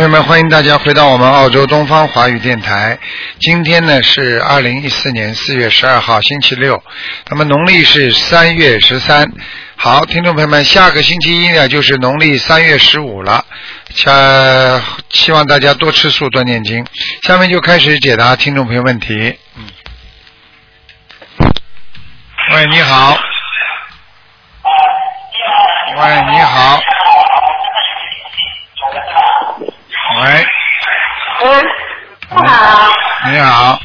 [0.00, 2.98] 朋友们，欢迎大家回到我们澳洲东方华语电台。
[3.38, 6.82] 今天呢是二零一四年四月十二号，星期六，
[7.28, 9.30] 那么农历是三月十三。
[9.76, 13.44] 好，听众朋友们，下个星期一呢就是农历三月十五了，
[13.94, 14.10] 下
[15.10, 16.82] 希望大家多吃素，多念经。
[17.24, 19.38] 下面就开始解答听众朋友问题。
[19.58, 19.66] 嗯。
[22.54, 23.18] 喂，你好。
[25.94, 26.80] 喂，你好。
[30.22, 30.46] 喂，
[31.44, 31.64] 嗯，
[32.28, 32.92] 不好。
[33.30, 33.80] 你好，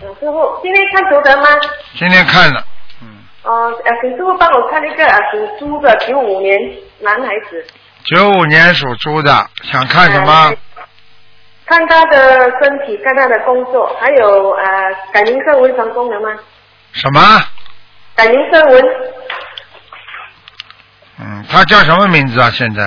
[0.00, 1.46] 嗯，师傅，今天看图腾吗？
[1.94, 2.64] 今天看了，
[3.02, 3.08] 嗯，
[3.42, 6.58] 哦，呃，请师傅帮我看一个呃属猪的九五年
[7.00, 7.66] 男孩子。
[8.04, 9.30] 九五年属猪的，
[9.64, 10.32] 想看什么？
[10.32, 10.56] 呃
[11.66, 14.64] 看他的身体，看他的工作，还有呃
[15.12, 16.34] 改名声纹成功了吗？
[16.92, 17.20] 什么？
[18.16, 18.84] 改名声纹
[21.20, 22.48] 嗯，他叫什么名字啊？
[22.50, 22.82] 现在？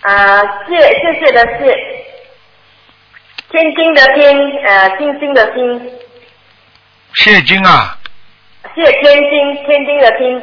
[0.00, 1.76] 啊，谢谢谢的谢，
[3.50, 5.90] 天津的天，呃，星星的星，
[7.14, 7.96] 谢金啊，
[8.74, 10.42] 谢天津天津的天，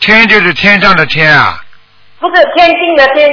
[0.00, 1.62] 天就是天上的天啊，
[2.18, 3.30] 不是天津的天，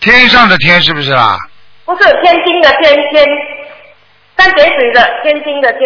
[0.00, 1.38] 天上的天是不是啦？
[1.86, 3.24] 不是天津的天天，
[4.36, 5.80] 三点水的天津的天。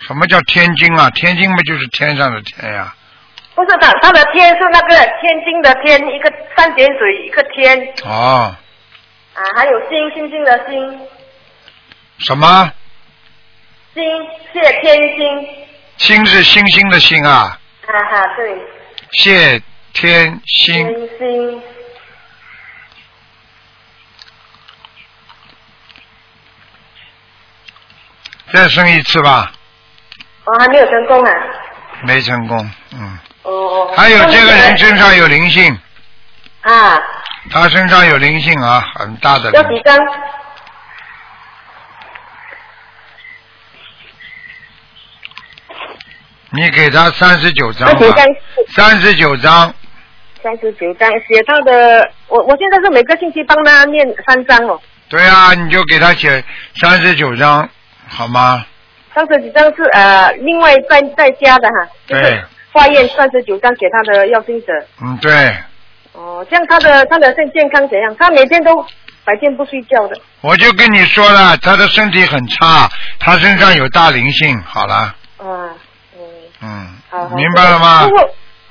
[0.00, 1.08] 什么叫天津啊？
[1.10, 2.92] 天津不就是天上的天呀、
[3.54, 7.94] 不是的，它的天是那个天津的天，一个三点水一个天。
[8.04, 8.52] 哦，
[9.34, 11.00] 啊，还有星星星的星，
[12.18, 12.72] 什么？
[13.94, 14.02] 星
[14.52, 15.48] 谢天星，
[15.96, 18.58] 星是星星的星啊，哈哈，对，
[19.12, 21.62] 谢天星天星，
[28.52, 29.50] 再生一次吧，
[30.44, 31.32] 我、哦还没有成功啊，
[32.04, 33.18] 没成功，嗯。
[33.42, 33.94] 哦哦。
[33.96, 35.78] 还有这个人身上有灵性，
[36.62, 36.98] 啊，
[37.50, 39.62] 他身上有灵性啊，很大的灵性。
[39.62, 39.98] 要几张？
[46.54, 48.26] 你给他三十九张吧要几张，？
[48.68, 49.74] 三十九张，
[50.42, 56.44] 三十九张，写到的，我我现在是每个星期帮他念三张哦，对啊，你就给他写
[56.76, 57.68] 三十九张，
[58.06, 58.64] 好吗？
[59.14, 62.42] 三十九张是呃另外再再加的哈，就是对，
[62.72, 64.72] 化验三十九张给他的要经者。
[65.02, 65.56] 嗯，对，
[66.12, 68.14] 哦，这样他的他的身健康怎样？
[68.18, 68.82] 他每天都
[69.24, 70.20] 白天不睡觉的。
[70.42, 74.94] 我就跟你说了，他的身体很差，他身上有大灵性，好了，
[75.38, 75.72] 啊，
[76.18, 76.20] 嗯，
[76.60, 78.08] 嗯好，好，明白了吗师？
[78.08, 78.16] 傅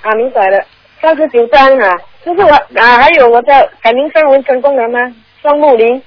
[0.08, 0.64] 啊，明白了，
[1.02, 5.00] 三十九张啊，就是我啊，还有我的改名声纹成功了吗？
[5.42, 6.04] 双木林，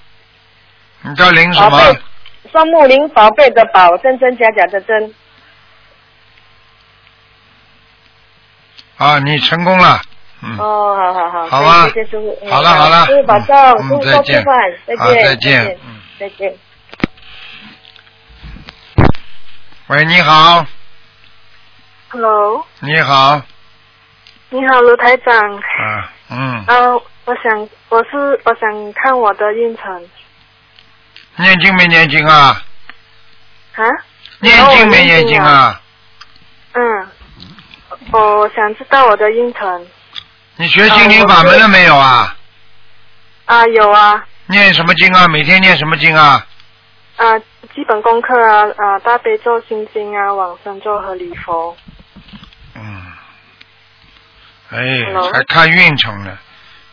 [1.03, 1.78] 你叫林什么？
[2.53, 5.15] 双木林宝贝的宝，真真假假的真。
[8.97, 10.00] 啊，你成功了，
[10.44, 11.88] 嗯，哦，好好好，好吧。
[11.88, 12.38] 谢谢师傅。
[12.43, 13.06] 嗯好了好了。
[13.06, 14.55] 师傅保重，嗯师傅再见多吃饭，
[14.87, 16.00] 再见，再见嗯。
[16.21, 16.55] 再见。
[19.88, 20.65] 喂，你好
[22.10, 23.43] ，Hello，你好，
[24.50, 25.34] 你好，卢台长。
[25.56, 26.94] 啊，嗯，呃，
[27.26, 30.09] 我想我是我想看我的运程。
[31.37, 32.62] 念经没念经啊？
[33.75, 33.84] 啊。
[34.41, 35.81] 念经没念经啊？
[36.72, 37.09] 嗯，
[38.12, 39.87] 我想知道我的运程
[40.56, 42.37] 你学心灵法门了没有啊？
[43.47, 45.26] 啊，有啊念什么经啊？
[45.28, 46.47] 每天念什么经啊？
[47.16, 47.38] 啊，
[47.75, 51.76] 基本功课啊啊，大悲咒、心经啊，往生咒和礼佛。
[52.75, 53.03] 嗯，
[54.70, 54.78] 哎
[55.32, 56.38] 还看运程呢，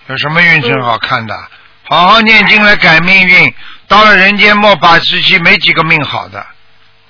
[0.07, 1.35] 有什么运程好看的？
[1.83, 3.53] 好好念经来改命运，
[3.87, 6.45] 到了人间末法时期，没几个命好的。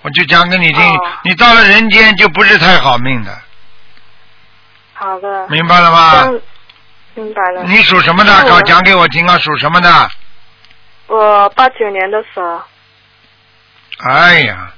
[0.01, 3.41] 我就讲给你听，哦你到了人间就不是太好命的，
[5.01, 5.47] 好的。
[5.49, 6.31] 明白了吗？
[7.15, 7.63] 明白了。
[7.63, 8.43] 你属什么的？
[8.47, 10.11] 搞讲给我听啊，属什么的？
[11.07, 12.63] 我八九年的蛇。
[14.07, 14.71] 哎呀，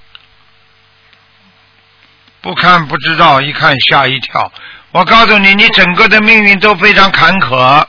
[2.40, 4.50] 不看不知道，一看吓一跳。
[4.92, 7.86] 我告诉你，你整个的命运都非常坎坷，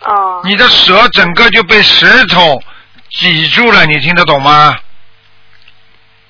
[0.00, 0.40] 哦。
[0.44, 2.62] 你的蛇整个就被石头
[3.10, 4.76] 挤住了，你听得懂吗？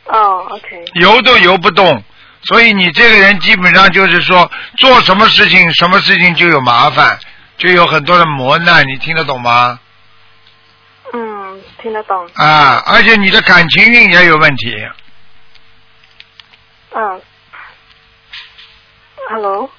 [0.06, 0.84] 哦，OK。
[0.94, 2.02] 游都游不动，
[2.46, 7.18] 所以你这个人基本上就是说，做什么事情，什么事情就有麻烦，
[7.56, 9.78] 就有很多的磨难，你听得懂吗？
[11.12, 12.28] 嗯，听得懂。
[12.34, 14.74] 啊，而且你的感情运也有问题，
[16.94, 17.22] 嗯。
[19.30, 19.70] Hello。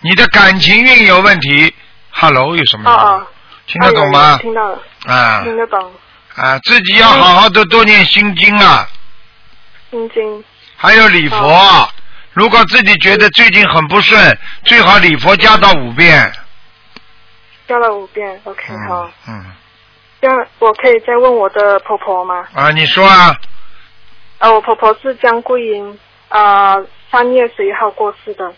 [0.00, 1.74] 你的感情运有问题。
[2.10, 2.98] Hello，有什么用？
[2.98, 3.26] 哦哦。
[3.66, 4.38] 听得懂吗
[5.06, 5.92] 啊听得懂。
[6.36, 8.88] 啊，自己要好好的多念心经啊，
[9.90, 10.44] 心经。
[10.76, 11.90] 还有礼佛。
[12.36, 16.30] 哦如果自己觉得最近很不顺，最好礼佛加到五遍。
[17.66, 19.34] 加了五遍，OK，好嗯。
[19.38, 19.44] 嗯
[20.20, 22.46] 这样我可以再问我的婆婆吗？
[22.54, 23.34] 啊，你说啊，
[24.38, 25.98] 呃，我婆婆是江桂英，
[26.28, 26.76] 啊、
[27.10, 28.52] 三月十一号过世的。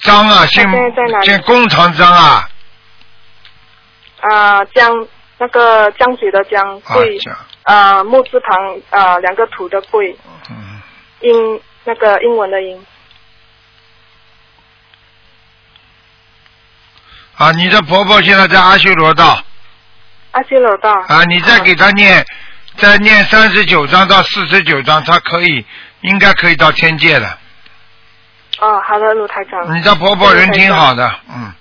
[0.00, 2.48] 张啊，姓现在在哪里姓工长张啊，
[4.20, 5.06] 啊、江
[5.38, 10.16] 那个江水的江啊桂，讲，啊、木字旁啊、两个土的桂，
[10.50, 10.80] 嗯，
[11.20, 12.86] 英那个英文的英。
[17.36, 19.42] 啊，你的婆婆现在在阿修罗道
[20.32, 20.92] 阿修罗道。
[21.08, 22.24] 啊，你再给她念，
[22.76, 25.64] 再念三十九章到四十九章，她可以，
[26.02, 27.38] 应该可以到天界的。
[28.60, 29.76] 哦，好的，卢台长。
[29.76, 31.52] 你的婆婆人挺好的，嗯，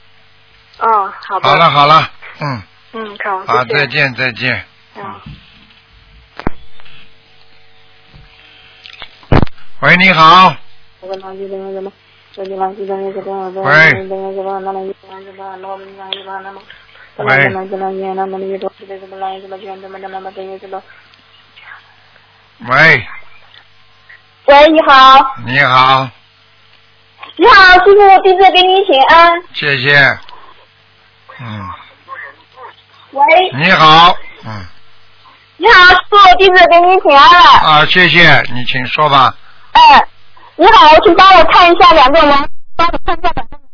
[0.80, 1.50] 哦，好的。
[1.50, 1.70] 好了。
[1.70, 2.62] 好了，嗯，
[2.94, 3.88] 嗯，好，好，再。
[3.88, 4.66] 见再见。
[4.96, 5.22] 嗯。
[9.82, 10.56] 喂，你好，
[11.02, 11.10] 喂，
[24.46, 26.08] 喂，你好，你好，
[27.38, 29.42] 你好，师傅，弟子给你请安。
[29.54, 29.98] 谢谢。
[31.40, 31.70] 嗯，
[33.14, 33.26] 喂，
[33.56, 34.64] 你好，嗯，
[35.58, 37.40] 你好，师傅，弟子给你请安了。
[37.68, 39.36] 啊，谢谢，你请说吧。
[39.72, 40.08] 哎，
[40.56, 43.70] 你好，请帮我看一下两个人，帮我看一下两个人，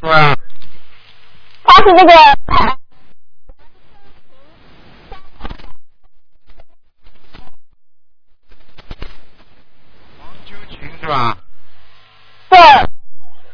[0.00, 0.36] 对啊？
[1.64, 2.14] 他是那个
[10.18, 11.36] 王秋琴是吧？
[12.48, 12.58] 对，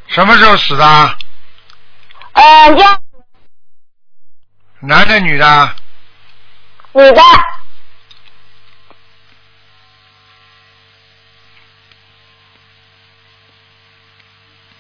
[0.07, 0.85] 什么时候死的？
[2.33, 3.01] 呃，要
[4.81, 5.75] 男的女的？
[6.93, 7.23] 女的，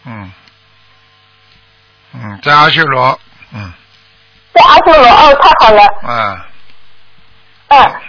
[0.06, 0.33] 嗯，
[2.12, 3.19] 嗯，在阿修罗，
[3.53, 3.73] 嗯，
[4.53, 6.41] 在阿修罗，哦，太好了，嗯，
[7.69, 8.01] 嗯，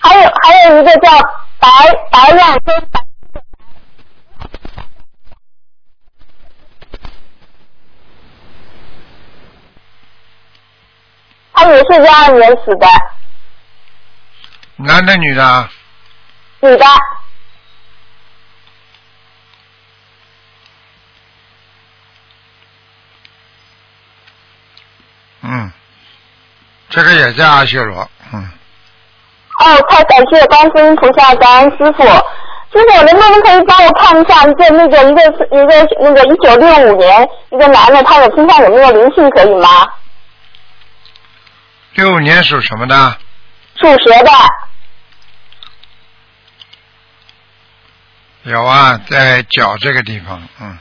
[0.00, 1.10] 还有还有一个叫
[1.58, 1.68] 白
[2.10, 3.00] 白亮跟白。
[11.56, 12.86] 他也是幺二年死的，
[14.76, 15.68] 男的女的？
[16.60, 16.84] 女的，
[25.44, 25.70] 嗯，
[26.88, 28.50] 这个也在阿修罗，嗯，
[29.60, 32.02] 哦，太感谢观世音菩萨，感恩师傅。
[32.72, 39.68] 师傅，能不能可以帮我看一下一个那个一个一个那个一九六五年一个男的，他的身上有没有灵性可以吗？
[41.92, 43.16] 六五年属什么的？
[43.76, 44.30] 属蛇的。
[48.42, 50.76] 有啊，在脚这个地方，嗯，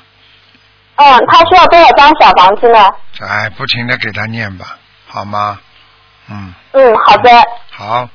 [0.96, 2.80] 嗯，他需要多少张小房子呢？
[3.22, 5.58] 哎，不停的给他念吧，好吗？
[6.30, 7.30] 嗯，嗯，好的。
[7.72, 8.08] 好，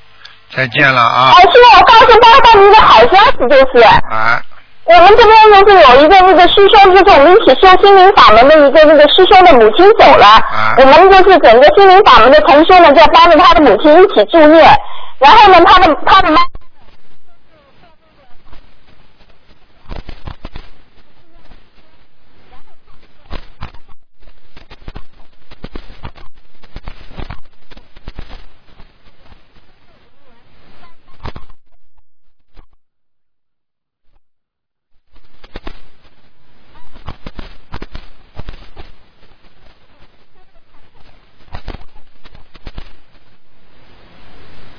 [0.55, 4.41] 再见了啊哎，，师傅，我告诉大家一个好消息，就是哎，
[4.85, 14.73] 我们这边就是有一个那个师兄，就是我们一起修心灵法门的一个那个师兄的母亲走了，啊我们就是整个心灵法门的同修呢，就帮着他的母亲一起助念，
[15.19, 16.41] 然后呢，他的他的妈。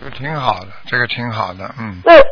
[0.03, 2.23] 这个挺好的，这个挺好的，嗯，对，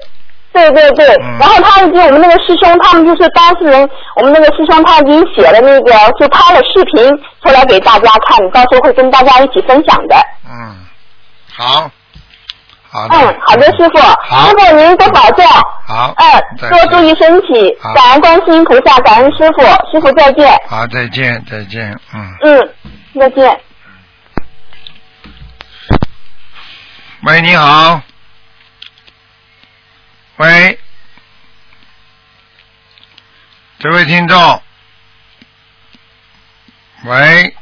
[0.52, 1.38] 对对对，嗯。
[1.40, 7.08] 然后他已经我们那个师兄，他们就是当事人，我们那个师兄他已经写了那个，就拍了视频
[7.42, 10.16] 出来给大家看，到时候会跟大家一起分享的。
[10.46, 10.76] 嗯，
[11.56, 11.90] 好，
[12.90, 14.48] 好的，嗯，好的，师傅，好。
[14.48, 15.44] 师傅您多保重。
[15.86, 20.54] 好，嗯，多注意身体好，感恩观世音菩萨，感恩师傅，师傅再见。
[20.68, 22.68] 好，再见，再见，嗯，嗯，
[23.18, 23.58] 再见。
[27.22, 28.00] 喂，你好，
[30.36, 30.78] 喂，
[33.80, 34.62] 这位听众，
[37.02, 37.56] 喂，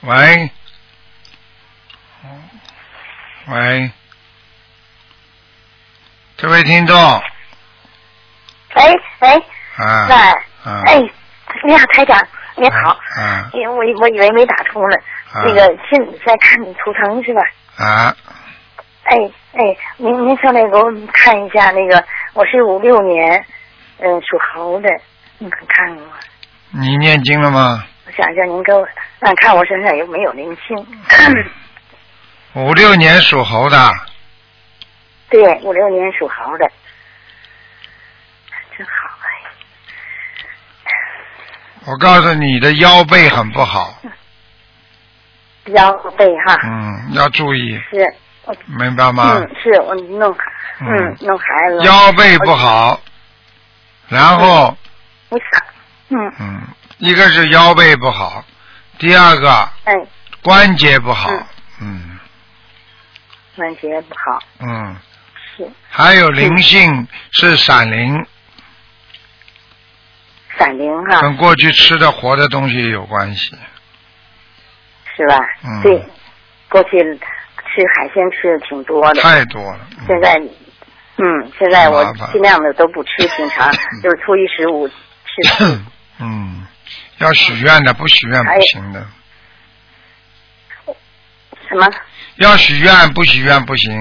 [0.00, 0.50] 喂，
[3.46, 3.90] 喂，
[6.36, 7.22] 这位听众，
[8.74, 9.44] 喂喂，
[9.76, 10.14] 啊，喂，
[10.70, 11.00] 啊，哎，
[11.64, 12.90] 你好，台长，你好。
[13.16, 14.96] 啊因为我我以为没打通呢，
[15.32, 15.60] 啊那个
[15.90, 17.40] 现在看你图腾是吧？
[17.78, 18.14] 啊，
[19.04, 19.16] 哎
[19.54, 23.44] 哎，您您上来给我看一下那个，我是五六年，
[23.98, 24.88] 嗯、属猴的，
[25.38, 26.02] 你看看我。
[26.70, 27.84] 你念经了吗？
[28.06, 28.86] 我想叫您给我
[29.20, 30.86] 看看我身上有没有灵性。
[32.54, 33.90] 五六年属猴的，
[35.30, 36.70] 对，五六年属猴的，
[38.76, 39.28] 真好哎。
[41.86, 43.94] 我告诉你的腰背很不好，
[45.66, 48.14] 腰背哈，嗯，要注意，是，
[48.44, 49.34] 我明白吗？
[49.36, 50.40] 嗯，是我弄孩，
[50.80, 50.88] 嗯。
[50.88, 51.84] 嗯，弄孩子。
[51.84, 53.00] 腰背不好，
[54.08, 54.76] 然后
[55.28, 55.62] 我想，
[56.08, 56.62] 嗯，嗯，
[56.98, 58.44] 一个是腰背不好，
[58.98, 59.50] 第二个
[59.84, 59.94] 哎，
[60.42, 61.46] 关节不好嗯，
[61.80, 62.18] 嗯。
[63.54, 64.96] 关节不好，嗯，
[65.56, 65.70] 是。
[65.88, 68.26] 还有灵性是闪灵，
[70.58, 73.54] 闪灵哈，跟过去吃的活的东西有关系，
[75.16, 75.38] 是吧？
[75.64, 76.04] 嗯对，
[76.68, 79.80] 过去吃海鲜吃的挺多的，太多了。
[79.98, 80.34] 嗯现在，
[81.16, 83.70] 嗯，现在我尽量的都不吃，平常
[84.02, 84.94] 就是初一十五吃。
[86.18, 86.66] 嗯，
[87.18, 89.06] 要许愿的，不许愿不行的。
[91.68, 91.88] 什么？
[92.36, 93.92] 要许愿，不许愿不行。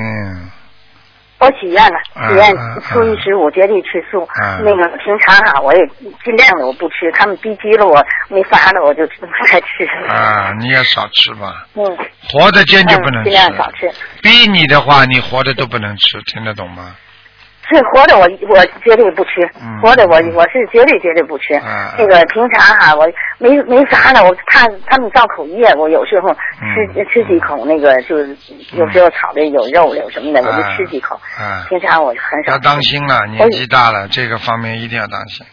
[1.41, 4.21] 我许愿了，啊许愿啊初一十五绝对吃素。
[4.41, 5.85] 啊那个平常啊、我也
[6.23, 9.83] 尽量的我不吃，他们逼急了我没法了，我就不爱吃。
[10.07, 11.83] 啊，你也少吃吧，嗯，
[12.29, 13.91] 活的坚决不能嗯尽量少吃。
[14.21, 16.95] 逼你的话，你活的都不能吃，听得懂吗？
[17.73, 21.53] 是活的我我绝对不吃，嗯活的我嗯我是绝对绝对不吃。
[21.55, 23.07] 啊那个平常哈、我
[23.39, 28.35] 没没啥了，我怕他们造口业，我有时候吃、嗯吃几口那个就是
[28.73, 31.15] 有时候炒的有肉有什么的，我就啊吃几口。
[31.37, 32.59] 啊，平常我很少要。
[32.59, 35.45] 当心了，年纪大了，这个方面一定要当心，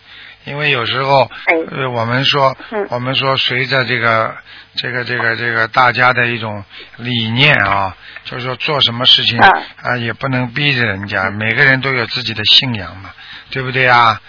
[0.45, 1.57] 因为有时候，哎。
[1.71, 2.87] 呃，我们说，嗯。
[2.90, 4.35] 我们说，随着这个，
[4.76, 6.64] 这个，这个，这个大家的一种
[6.97, 9.49] 理念啊，就是说做什么事情啊。
[9.83, 13.11] 啊，也不能逼着人家，每个人都有自己的信仰嘛，
[13.50, 14.21] 对不对啊？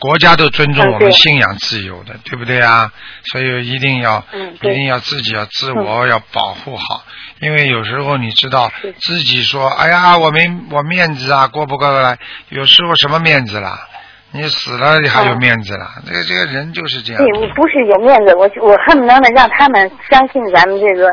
[0.00, 2.92] 国家都尊重我们信仰自由的，对不对啊？
[3.32, 7.06] 所以一定要，嗯一定要自己要自我要保护好，
[7.40, 12.18] 因为有时候你知道自己说，哎呀，我没我面子啊，过不过得来？
[12.50, 13.88] 有时候什么面子啦？
[14.34, 15.86] 你死了你还有嗯面子了？
[16.06, 17.40] 这个这个人就是这样对，。
[17.40, 21.06] 我不是有面子，我我恨不能的让他们相信咱们这个、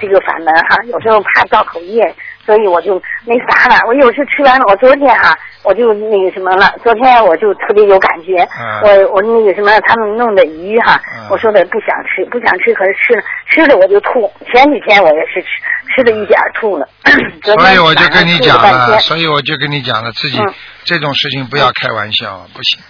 [0.00, 0.76] 这个法门哈。
[0.86, 3.80] 有时候怕造口业，所以我就那啥了。
[3.86, 8.38] 我有时吃完了，我昨天哈我就那个什么了，昨天我就特别有感觉。
[8.42, 14.30] 啊我我那个什么，他们弄的鱼哈，啊我说的不想吃，不想吃，可是吃了吃了我就吐。
[14.52, 15.48] 前几天我也是吃
[15.94, 16.88] 吃了一点吐了。
[17.42, 22.80] 所以我就跟你讲了，所以我就跟你讲了，自己嗯这种事情不要开玩笑，不行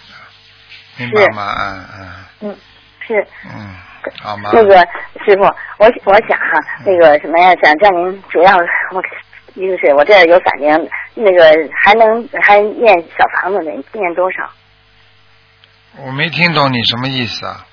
[0.98, 1.52] 的，明白吗？
[1.60, 2.56] 嗯嗯嗯，
[3.06, 3.26] 是。
[3.44, 3.76] 嗯，
[4.22, 4.50] 好吗？
[4.52, 4.76] 那个
[5.24, 5.42] 师傅，
[5.78, 9.02] 我我想哈，那个什么呀，想叫您主要我
[9.54, 11.44] 一个是我这儿有散灵，那个
[11.84, 14.50] 还能还念小房子呢，念多少？
[15.98, 17.66] 我没听懂你什么意思啊？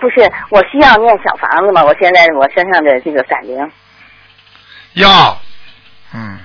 [0.00, 1.82] 不是，我需要念小房子吗？
[1.84, 3.56] 我现在我身上的这个散灵
[4.94, 5.40] 要，
[6.14, 6.38] 嗯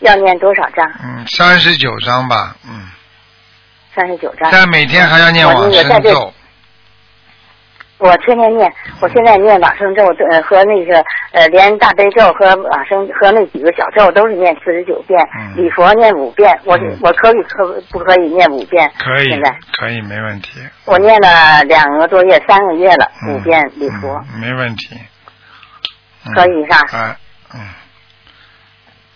[0.00, 0.86] 要念多少张？
[1.02, 2.88] 嗯，三十九章吧，嗯，
[3.94, 4.50] 三十九章。
[4.52, 6.32] 但每天还要念往生咒，
[7.98, 18.90] 我天天念，我现在念往生咒呃和那个呃连大悲咒和往生和那几个小咒都是念四十九遍，嗯礼佛念五遍，我、嗯我可以可不可以念五遍？
[18.98, 20.60] 可以现在，可以，没问题。
[20.84, 24.94] 我念了两个多月，三个月了，嗯五遍礼佛，嗯没问题。
[24.94, 27.16] 嗯可以哈啊，
[27.54, 27.60] 嗯，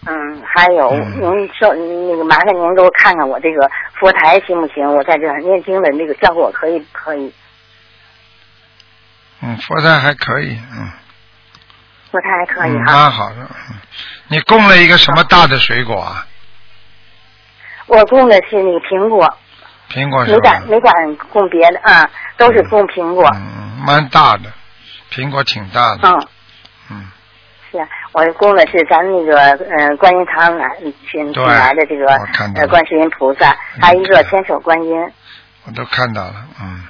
[0.07, 3.69] 嗯，还有、嗯您说那个麻烦您给我看看我这个
[3.99, 4.87] 佛台行不行？
[4.95, 7.31] 我在这念经的那个效果可以不可以？
[9.43, 10.91] 嗯，佛台还可以，嗯，
[12.11, 12.93] 佛台还可以嗯，哈。
[12.93, 13.37] 蛮好的。
[13.71, 13.77] 嗯
[14.29, 16.25] 你供了一个什么大的水果啊？
[17.87, 19.37] 我供的是那个苹果，
[19.91, 20.63] 苹果是吧没敢？
[20.69, 23.29] 没敢供别的啊，都是供苹果。
[23.35, 24.53] 嗯，蛮大的，
[25.11, 26.09] 苹果挺大的。
[26.09, 26.27] 嗯，
[26.91, 27.11] 嗯，
[27.73, 30.77] 是啊，我供的是咱那个呃观音堂来
[31.11, 32.07] 请请来的这个
[32.55, 35.13] 呃观世音菩萨，还有一个千手观音。
[35.65, 36.85] 我都看到了，嗯，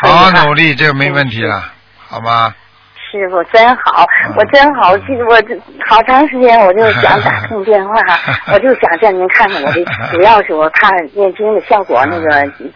[0.00, 1.62] 好好努力，这个没问题了，
[2.08, 2.54] 好吗？
[3.12, 7.92] 师傅真好，嗯我真好，我这好长时间我就想打 通电话，
[8.52, 12.30] 我就想让您看看我的，主要是我怕念经的效果那个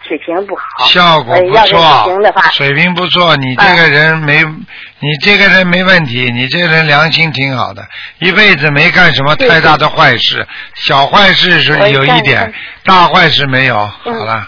[0.05, 0.85] 水平不好。
[0.87, 7.81] 效果不错水平不错，你这个人没，你这个人没问题，你这个人良心挺好的，
[8.19, 12.53] 一辈子没干什么太大的坏事，小坏事是有一点，
[12.83, 13.87] 大坏事没有。
[13.87, 14.47] 好了，嗯，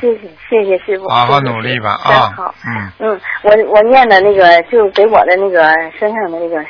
[0.00, 6.60] 谢谢谢谢师傅，好好努力吧啊好，，嗯，嗯，我我念的那个就给我的那个身上的那个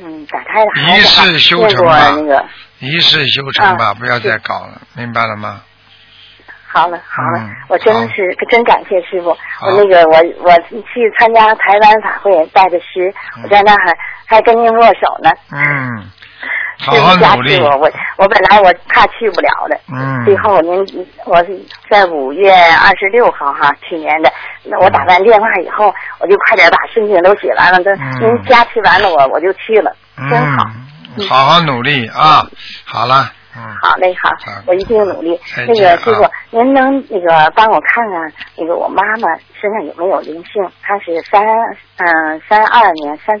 [0.00, 2.44] 嗯打开的一世修成吧那个
[2.80, 5.60] 一世修成吧，啊不要再搞了，明白了吗？
[6.68, 9.30] 好好了好了，嗯我真好是真感谢师傅。
[9.30, 15.30] 我那个我我去参加台湾法会带着师，嗯我在那儿还还跟您握手呢。
[15.52, 16.10] 嗯，
[16.78, 21.58] 好师好努力，我，我我本来我怕去不了的，嗯，最后您我是
[21.90, 24.30] 在五月二十六号哈，去年的，
[24.64, 29.94] 那我打完电话以后，我就快点把申请都写完了，都嗯您加持完了我我就去了，
[30.30, 30.64] 真好。
[31.18, 32.46] 嗯，好好努力啊！
[32.84, 35.40] 好了，嗯，好嘞，好好，我一定努力。
[35.66, 40.62] 那个师傅，您能那个帮我看看那个我妈妈身上有没有灵性？
[40.82, 41.42] 她是三
[41.96, 43.40] 嗯三二年三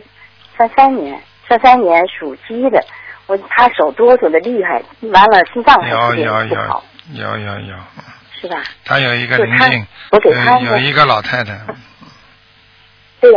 [0.56, 2.82] 三三年三三年属鸡的，
[3.26, 6.82] 我他手哆嗦的厉害，完了心脏还有有有有
[7.14, 7.76] 有有有，
[8.40, 8.62] 是吧？
[8.84, 11.58] 他有一个灵性，我给他呃有一个老太太，
[13.20, 13.30] 对，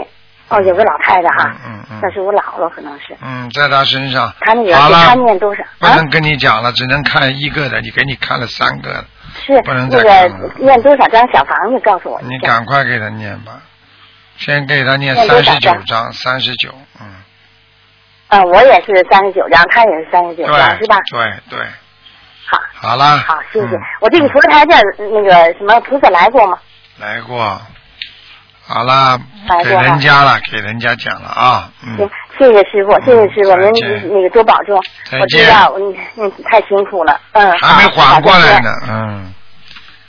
[0.49, 5.69] 哦，有个老太太哈，嗯嗯那是我姥姥可能是，嗯，在他身上，他那个好给她，念多少啊？
[5.79, 9.05] 不能跟你讲了，只能看一个的，你给你看了三个了，
[9.45, 11.79] 是不能那再看了个念多少张小房子？
[11.83, 12.37] 告诉我你。
[12.39, 13.61] 赶快给他念吧，
[14.37, 16.73] 先给他念三十九张，三十九，
[18.29, 20.97] 嗯，嗯，我也是三十九张，他也是三十九张，是吧？
[21.11, 21.19] 对
[21.57, 21.59] 对，
[22.47, 23.75] 好，好了，好，谢谢。
[23.75, 26.57] 嗯我这个佛台这儿那个什么菩萨来过吗？
[26.97, 27.61] 来过，
[28.65, 29.19] 好了，
[29.63, 34.79] 给来人家了，给人家讲了啊，行嗯，，谢谢师傅，谢谢师傅，您那个多保重。
[35.09, 38.59] 再我知道，嗯嗯，太辛苦了，嗯，还没缓过来。
[38.59, 39.33] 呢，嗯，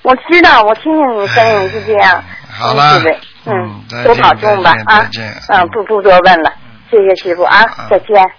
[0.03, 2.23] 我知道，我听见你声音是这样。
[2.53, 3.00] 好了
[3.47, 6.53] 嗯多保重吧啊再见，嗯，不不多问了，
[6.90, 8.32] 谢谢师傅啊嗯，再见。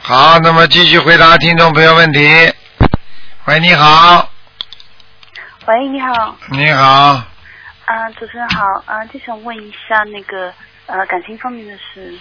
[0.00, 2.20] 好，那么继续回答听众朋友问题。
[3.44, 4.30] 喂，你好，
[5.66, 7.22] 喂，你好，你好，
[7.84, 10.52] 啊、主持人好，啊、就想问一下那个
[10.86, 12.18] 呃感情方面的事，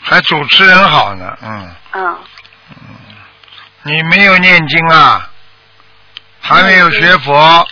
[0.00, 2.18] 还主持人好呢，嗯，嗯，
[3.84, 5.30] 你没有念经啊，
[6.40, 7.66] 还没有学佛，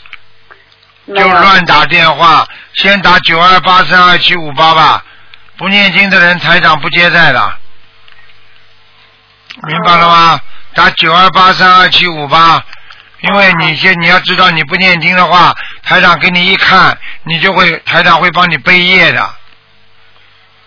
[1.06, 5.04] 就乱打电话，先打九二八三二七五八吧，
[5.56, 7.58] 不念经的人台长不接待的，
[9.62, 10.40] 明白了吗？
[10.74, 12.62] 打九二八三二七五八，
[13.20, 19.34] 因为你先你要知道，你不念经的话，台长给你一看，你就会台长会帮你背业的，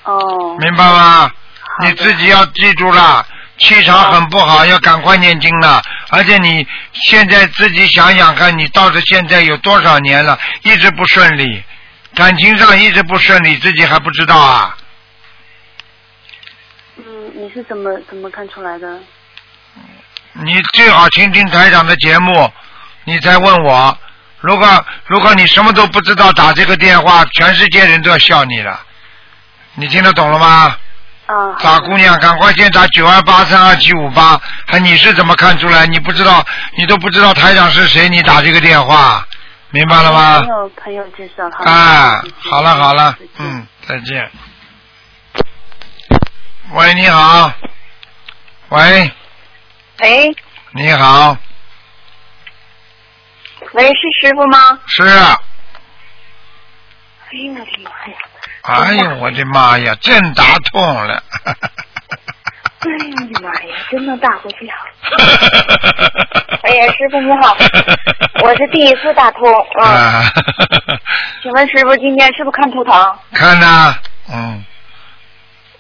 [0.04, 1.30] 哦，明白吗？
[1.62, 3.25] 好你自己要记住了，
[3.60, 5.82] 气场很不好，要赶快念经了。
[6.10, 11.63] 而且你现在自己想想看，你到了现在有多少年了，一直不顺利，
[12.15, 14.78] 感情上一直不顺利，自己还不知道啊？
[16.98, 19.00] 嗯，你是怎么怎么看出来的？
[20.34, 22.52] 你最好听听台长的节目，
[23.04, 23.98] 你再问我。
[24.39, 28.80] 如果如果你什么都不知道，打这个电话，全世界人都要笑你了。
[29.74, 30.78] 你听得懂了吗？
[31.30, 34.42] 啊，傻姑娘，赶快先打九二八三二七五八。
[34.65, 35.86] 还你是怎么看出来？
[35.86, 36.44] 你不知道，
[36.76, 39.24] 你都不知道台长是谁，你打这个电话，
[39.70, 40.48] 明白了吗朋？
[40.48, 44.32] 友朋友介绍，好啊好了好了嗯，再见。
[46.72, 47.52] 喂，你好。
[48.70, 49.12] 喂，
[50.02, 50.36] 喂
[50.72, 51.38] 你好，
[53.74, 54.80] 喂，是师傅吗？
[54.88, 55.39] 是啊。
[57.32, 58.18] 哎呦我的妈呀！
[58.62, 61.24] 哎呦，我的妈呀，真打通了。
[62.80, 64.78] 哎呀我的妈呀，真能打过去啊！
[66.63, 67.58] 哎呀，师傅你好，
[68.43, 69.41] 我是第一次打通，
[69.82, 70.24] 嗯，啊，
[71.43, 72.93] 请问师傅今天是不是看图腾？
[73.34, 73.95] 看呐，
[74.32, 74.63] 嗯。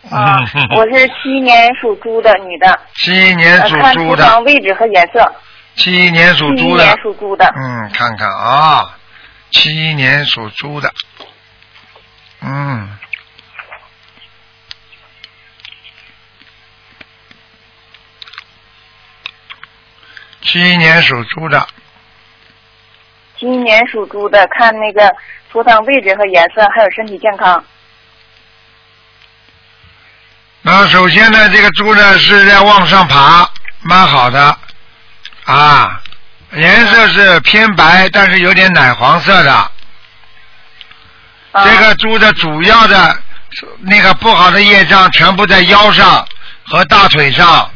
[0.09, 0.37] 啊，
[0.75, 5.31] 我是七一年属猪的女的，七一年属呃看图猪的，腾位置和颜色。
[5.75, 8.97] 七一年属七一猪的年，属猪的，嗯，看看啊，
[9.51, 10.91] 七一年属猪的，
[12.41, 12.97] 嗯，
[20.41, 21.67] 七一年属猪的，
[23.37, 25.13] 七一年属猪的，看那个
[25.51, 27.63] 图腾位置和颜色，还有身体健康。
[30.61, 33.49] 那首先呢，这个猪呢是在往上爬，
[33.81, 34.57] 蛮好的
[35.43, 36.01] 啊，
[36.53, 39.71] 颜色是偏白，但是有点奶黄色的。
[41.51, 41.63] 啊。
[41.65, 43.17] 这个猪的主要的
[43.79, 46.27] 那个不好的业障全部在腰上
[46.65, 47.71] 和大腿上，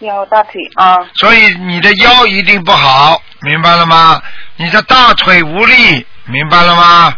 [0.00, 4.22] 腰大腿啊，所以你的腰一定不好，明白了吗？
[4.56, 7.14] 你的大腿无力，明白了吗？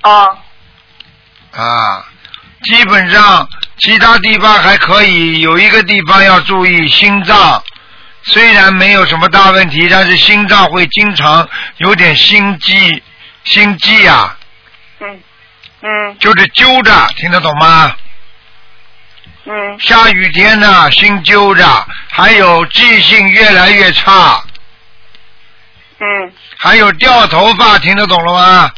[0.00, 0.28] 啊。
[1.52, 2.04] 啊，
[2.62, 3.48] 基本上
[3.78, 7.62] 其他地方还可以，有一个地方要注意心脏，
[8.22, 13.02] 虽然没有什么大问题，但是心脏会经常有点心悸，
[13.44, 14.36] 心悸啊，
[15.00, 15.22] 嗯
[15.80, 16.18] 嗯。
[16.18, 17.96] 就是揪着，听得懂吗？
[19.46, 19.80] 嗯。
[19.80, 24.44] 下雨天呢心揪着，还有记性越来越差，
[25.98, 26.32] 嗯。
[26.58, 28.70] 还有掉头发，听得懂了吗？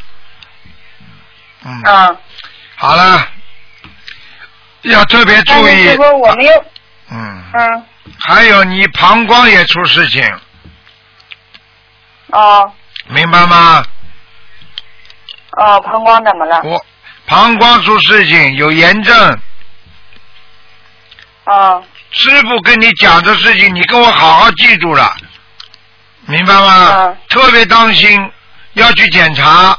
[1.65, 2.17] 嗯，啊，
[2.77, 3.29] 好了，
[4.83, 5.63] 要特别注意。
[5.65, 5.97] 但是师。
[5.97, 6.65] 傅我没有，
[7.11, 7.87] 嗯，嗯
[8.21, 10.25] 还有你膀胱也出事情，
[12.29, 12.73] 哦
[13.09, 13.85] 明白吗？
[15.53, 16.63] 哦，膀胱怎么了？
[16.63, 16.85] 我
[17.27, 19.39] 膀胱出事情，有炎症。
[21.45, 25.15] 哦师傅跟你讲的事情，你跟我好好记住了，
[26.27, 26.93] 明白吗？
[27.07, 28.31] 嗯特别当心，
[28.75, 29.77] 要去检查。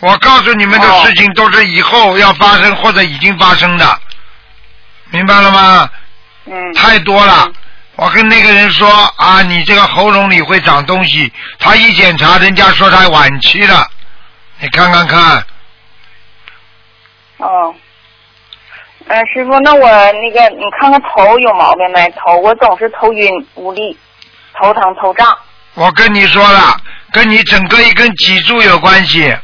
[0.00, 4.00] 我告诉你们的哦事情都是以后要发生或者已经发生的，
[5.10, 5.90] 明白了吗？
[6.50, 7.54] 嗯太多了嗯。
[7.96, 13.86] 我跟那个人说啊，你这个喉咙里会长东西，他一检查，人家说他晚期了，
[14.58, 15.44] 你看看看，
[17.38, 17.74] 哦。
[19.06, 22.08] 呃，师傅，那我那个，你看看头有毛病没？
[22.12, 23.98] 头我总是头晕无力，
[24.54, 25.36] 头疼头胀。
[25.74, 26.80] 我跟你说了，
[27.12, 29.36] 跟你整个一根脊柱有关系，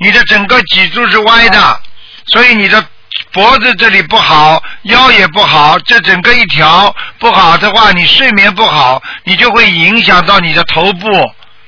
[0.00, 1.80] 你的整个脊柱是歪的，
[2.26, 2.84] 所以你的
[3.32, 11.08] 脖子这里不好，腰也不好，这整个一条不好的话，你睡眠不好，你就会影响到你的头部，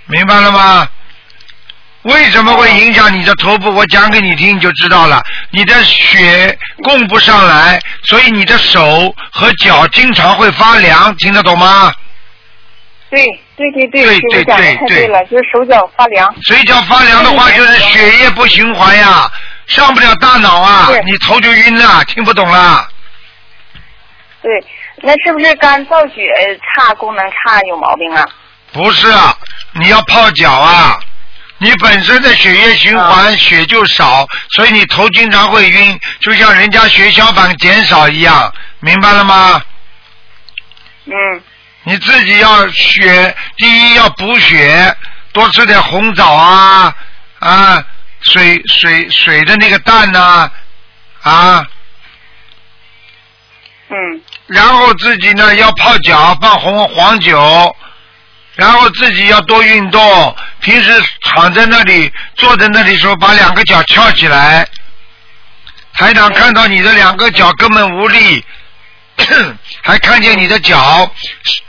[0.07, 0.89] 明白了吗？
[2.03, 3.75] 为什么会影响你的头部？
[3.75, 5.23] 我讲给你听你就知道了。
[5.51, 11.93] 你的血供不上来，所以你的手和脚经常会发凉，听得懂吗？
[13.11, 13.25] 对
[13.57, 16.35] 对对对对对太对了，就是手脚发凉。
[16.47, 19.31] 水脚发凉的话，就是血液不循环呀，
[19.69, 22.89] 上不了大脑啊，你头就晕了，听不懂了。
[24.43, 24.51] 对，
[25.03, 26.33] 那是不是肝造血
[26.75, 28.27] 差、功能差有毛病啊？
[28.73, 29.37] 不是啊，
[29.73, 30.99] 你要泡脚啊，
[31.59, 39.63] 你本身的血液循环血就少，所以你头经常会晕，就像人家血小板减少一样，明白了吗？
[41.07, 41.43] 嗯
[41.85, 44.95] 你自己要血，第一要补血，
[45.33, 46.95] 多吃点红枣啊
[47.39, 47.83] 啊，
[48.31, 50.51] 水水水的那个蛋呐
[51.23, 51.67] 啊
[53.91, 57.77] 嗯然后自己呢要泡脚，放红黄酒，
[58.55, 60.37] 然后自己要多运动。
[60.61, 60.91] 平时
[61.23, 64.67] 躺在那里，坐在那里时候，把两个脚翘起来。
[65.95, 68.45] 台长看到你的两个脚根本无力，
[69.83, 71.11] 还看见你的脚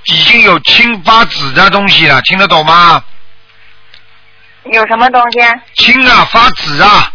[0.06, 3.04] 已经有青发紫的东西了，听得懂吗？
[4.72, 5.40] 有什么东西？
[5.76, 7.12] 青啊，发紫啊，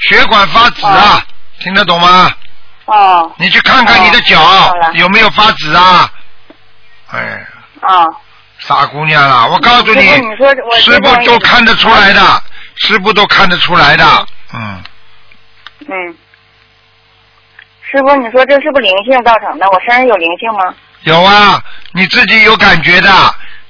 [0.00, 1.22] 血管发紫啊，
[1.60, 2.30] 听得懂吗？
[2.86, 6.10] 哦你去看看你的脚、哦有没有发紫啊？
[7.10, 7.46] 哎，
[7.80, 8.14] 哦，
[8.58, 12.42] 傻姑娘啊，我告诉你，师傅你说我师傅都看得出来的，
[12.76, 14.04] 师傅都看得出来的，
[14.52, 14.82] 嗯，
[15.88, 16.16] 嗯。
[17.90, 19.66] 师傅，你说这是不是灵性造成的？
[19.70, 20.74] 我身上有灵性吗？
[21.04, 23.10] 有啊，你自己有感觉的。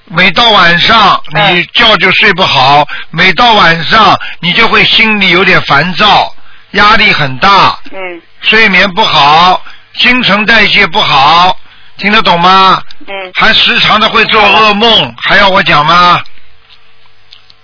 [0.07, 6.35] 每到晚上嗯你觉就睡不好，每到晚上你就会心里有点烦躁，
[6.73, 9.63] 压力很大，嗯睡眠不好，
[9.95, 11.59] 新陈代谢不好，
[11.97, 12.83] 听得懂吗？
[13.07, 16.21] 嗯还时常的会做噩梦，还要我讲吗？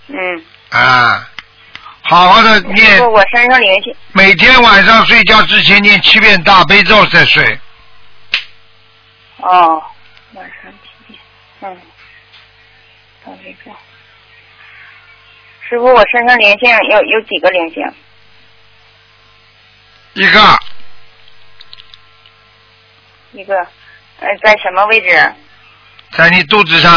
[0.09, 0.45] 嗯。
[0.71, 1.29] 啊，
[2.03, 3.95] 好好的念，，我身上联系。
[4.13, 7.61] 每天晚上睡觉之前念七遍大悲咒再睡。
[9.39, 9.83] 哦，
[10.33, 11.21] 晚上七点。
[11.63, 11.77] 嗯。
[15.69, 17.83] 师傅，我身上灵性有有几个灵性？
[20.15, 20.59] 一个
[23.33, 23.55] 一个，
[24.19, 25.35] 呃，在什么位置？
[26.11, 26.93] 在你肚子上，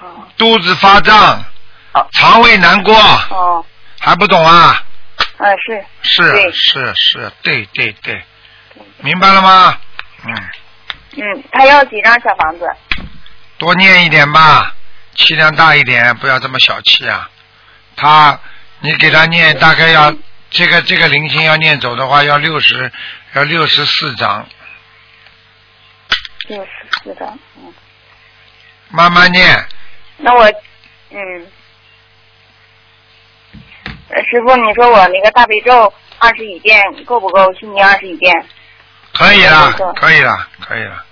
[0.00, 1.44] 哦肚子发胀
[1.92, 2.94] 哦，肠胃难过，
[3.30, 3.64] 哦，
[4.00, 4.84] 还不懂啊？
[5.38, 5.84] 啊是。
[6.02, 8.24] 是对是是，对对对，
[8.98, 9.78] 明白了吗？
[10.26, 10.34] 嗯，
[11.16, 12.66] 嗯，他要几张小房子？
[13.62, 14.74] 多念一点吧，
[15.14, 17.30] 气量大一点，不要这么小气啊。
[17.94, 18.40] 他，
[18.80, 20.12] 你给他念大概要
[20.50, 22.90] 这个这个灵性要念走的话，要六十
[23.34, 24.48] 要六十四章，
[26.48, 26.70] 六十
[27.04, 27.38] 四张。
[27.56, 27.72] 嗯，
[28.88, 29.64] 慢慢念。
[30.16, 30.44] 那我，
[31.10, 31.46] 嗯，
[34.08, 37.44] 呃师傅，你说我那个大悲咒二十一遍够不够？
[37.60, 38.44] 心经二十一遍
[39.12, 41.04] 可以了，可以了，可以了。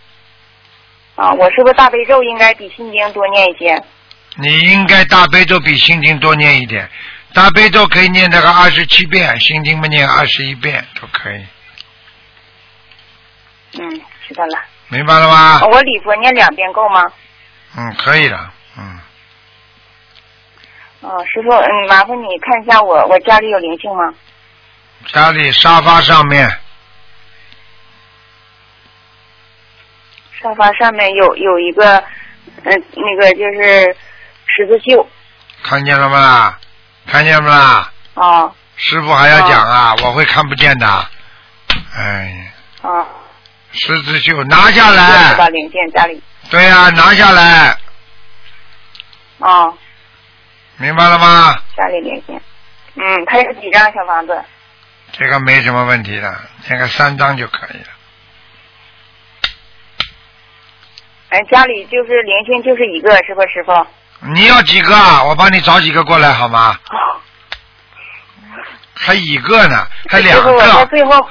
[1.20, 1.33] 啊？
[1.35, 3.83] 我是不是大悲咒应该比心经多念一些？
[4.37, 6.88] 你应该大悲咒比心经多念一点，
[7.35, 11.44] 大悲咒可以念那个二十七遍，心经不念二十一遍都可以，
[13.78, 14.59] 嗯，知道了。
[14.88, 15.61] 明白了吗啊？
[15.70, 17.04] 我礼佛念两遍够吗？
[17.76, 18.98] 嗯，可以了，嗯，
[21.00, 24.14] 哦，师傅，嗯，麻烦你看一下我我家里有灵性吗？
[25.06, 26.48] 家里沙发上面
[30.42, 31.96] 沙发上面有有一个，
[32.64, 33.96] 嗯、那个就是
[34.46, 35.09] 十字绣。
[35.62, 36.57] 看见了吗？
[37.07, 37.92] 看见了吗啦？
[38.14, 40.87] 哦师傅还要讲啊，我会看不见的。
[41.94, 43.07] 哎，哦。
[43.72, 44.90] 十字绣拿下？
[44.90, 46.22] 来，零件家里。
[46.50, 47.76] 对呀、拿下来，
[49.38, 49.76] 哦，
[50.79, 51.57] 明白了吗？
[51.76, 52.40] 家里零件。
[52.96, 54.42] 嗯，他有几张小房子？
[55.12, 57.88] 这个没什么问题的，那个三张就可以了。
[61.31, 63.87] 哎，家里就是零星就是一个，是不师傅？
[64.35, 65.25] 你要几个啊？
[65.25, 66.79] 我帮你找几个过来好吗？
[66.90, 67.21] 哦。
[68.95, 70.59] 还一个呢，还两个。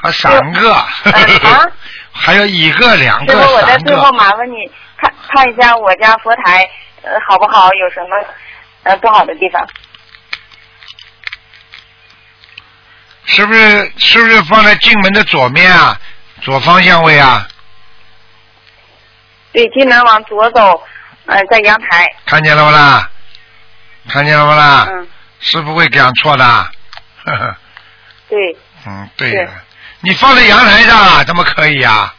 [0.02, 1.14] 还三个，嗯
[1.52, 1.68] 啊，
[2.12, 4.12] 还有一个、两个、师傅，我在最后。
[4.14, 4.56] 麻烦你
[4.98, 6.68] 看看一下我家佛台，
[7.04, 7.70] 呃，好不好？
[7.74, 8.16] 有什么
[8.84, 9.68] 呃不好的地方？
[13.26, 15.96] 是不是是不是放在进门的左面啊？
[16.42, 17.48] 左方向位啊？
[19.52, 20.84] 对，进门往左走，
[21.26, 22.08] 呃，在阳台。
[22.26, 23.10] 看见了不啦？
[24.08, 24.88] 看见了不啦？
[24.90, 25.08] 嗯，
[25.40, 26.46] 师傅会讲错的。
[26.46, 27.56] 呵呵
[28.30, 28.58] 对。
[28.86, 29.52] 嗯，对是的。
[30.02, 31.24] 你放在阳台上啊？
[31.24, 32.14] 怎么可以啊？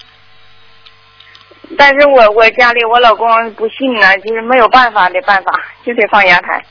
[1.78, 5.52] 但是我我家里我老公不信呢，就是没有办法的办法，
[5.86, 6.62] 就得放阳台。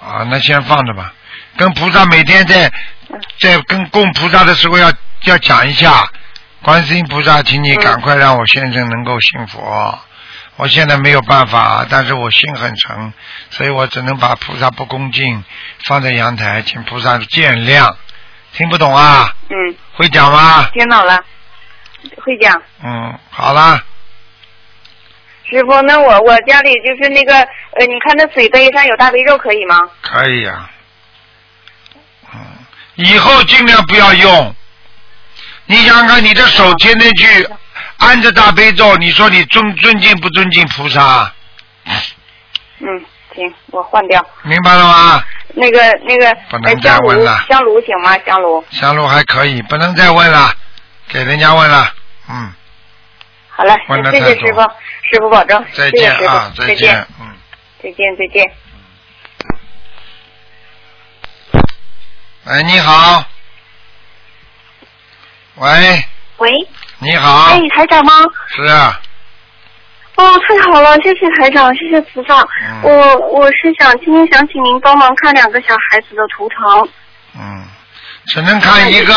[0.00, 1.12] 啊，那先放着吧。
[1.56, 2.72] 跟菩萨每天在
[3.38, 4.90] 在跟供菩萨的时候要
[5.24, 6.10] 要讲一下，
[6.62, 9.98] 观世音菩萨，请你赶快让我先生能够信佛。
[10.56, 13.12] 我现在没有办法，但是我心很诚，
[13.50, 15.42] 所以我只能把菩萨不恭敬
[15.84, 17.92] 放在阳台，请菩萨见谅。
[18.52, 19.34] 听不懂啊？
[19.48, 20.68] 嗯，会讲吗？
[20.72, 21.24] 听懂了，
[22.24, 22.62] 会讲。
[22.84, 23.82] 嗯，好啦，
[25.50, 29.80] 师傅，那我我家里就是那个呃，你看那水杯上有大悲咒可以吗？
[30.02, 30.70] 可以呀、
[32.32, 32.40] 嗯，
[32.94, 34.54] 以后尽量不要用。
[35.66, 37.48] 你想想看，你的手天天去
[37.98, 41.32] 按着大悲咒，你说你尊尊敬不尊敬菩萨？
[42.78, 44.24] 嗯，行，我换掉。
[44.42, 45.24] 明白了吗？
[45.54, 48.16] 那个那个不能再问了香炉行吗？
[48.26, 48.64] 香炉。
[48.70, 50.52] 香炉还可以，不能再问了，
[51.08, 51.94] 给人家问了。
[52.28, 52.52] 嗯，
[53.50, 53.74] 好嘞，
[54.10, 55.64] 谢谢师傅，师傅保重。
[55.72, 57.06] 再见啊，再再见。
[57.20, 57.28] 嗯。
[57.82, 58.52] 再见，再见。
[62.44, 63.24] 哎，你好。
[65.56, 66.04] 喂，
[66.38, 66.50] 喂，
[66.98, 68.12] 你好哎，，台长吗？
[68.56, 69.00] 是啊，
[70.16, 72.40] 哦，太好了，谢谢台长，谢谢菩萨。
[72.40, 76.88] 嗯我我是想今天想请您帮忙看两个小孩子的图腾。
[77.38, 77.64] 嗯，
[78.26, 79.14] 只能看一个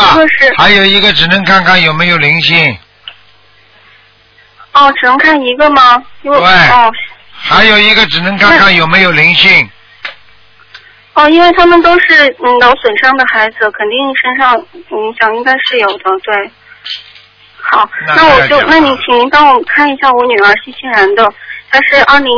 [0.56, 2.78] 还有一个只能看看有没有灵性，
[4.72, 6.02] 哦，只能看一个吗？
[6.22, 6.92] 因为对哦
[7.32, 9.70] 还有一个只能看看有没有灵性。
[11.16, 16.50] 哦，因为他们都是嗯脑损伤的孩子，肯定身上影响应该是有的，对。
[17.58, 21.32] 好，那那我就那你请您帮我看一下我女儿是欣然的，
[21.70, 22.30] 她是二零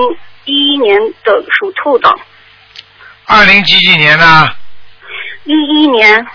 [0.45, 2.09] 一一年的属兔的，
[3.27, 4.49] 二零几几年呢？
[5.45, 6.27] 一一年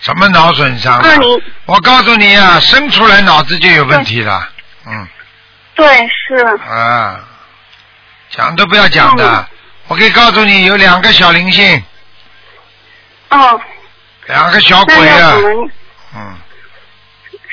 [0.00, 1.02] 什么脑损伤啊？
[1.04, 4.48] 二零我告诉你啊，生出来脑子就有问题了。
[4.86, 5.08] 嗯
[5.74, 6.36] 对是
[6.68, 7.20] 啊，
[8.36, 9.24] 讲都不要讲的。
[9.28, 9.46] 嗯
[9.88, 11.80] 我可以告诉你，有两个小灵性，
[13.28, 13.60] 哦，
[14.26, 15.36] 两个小鬼啊
[16.12, 16.36] 嗯，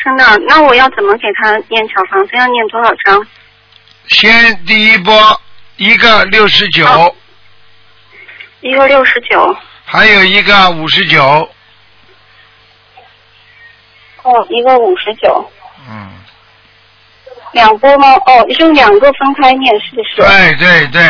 [0.03, 0.25] 真的？
[0.47, 2.35] 那我要怎么给他念小房子？
[2.35, 3.27] 要念多少章？
[4.07, 5.39] 先第一波
[5.77, 7.15] 一个六十九，哦
[8.61, 11.21] 一个六十九，还有一个五十九。
[14.23, 15.51] 哦，一个五十九，
[15.87, 16.09] 嗯，
[17.53, 18.13] 两波吗？
[18.25, 20.15] 哦，就两个分开念，是不是？
[20.17, 21.01] 对对对，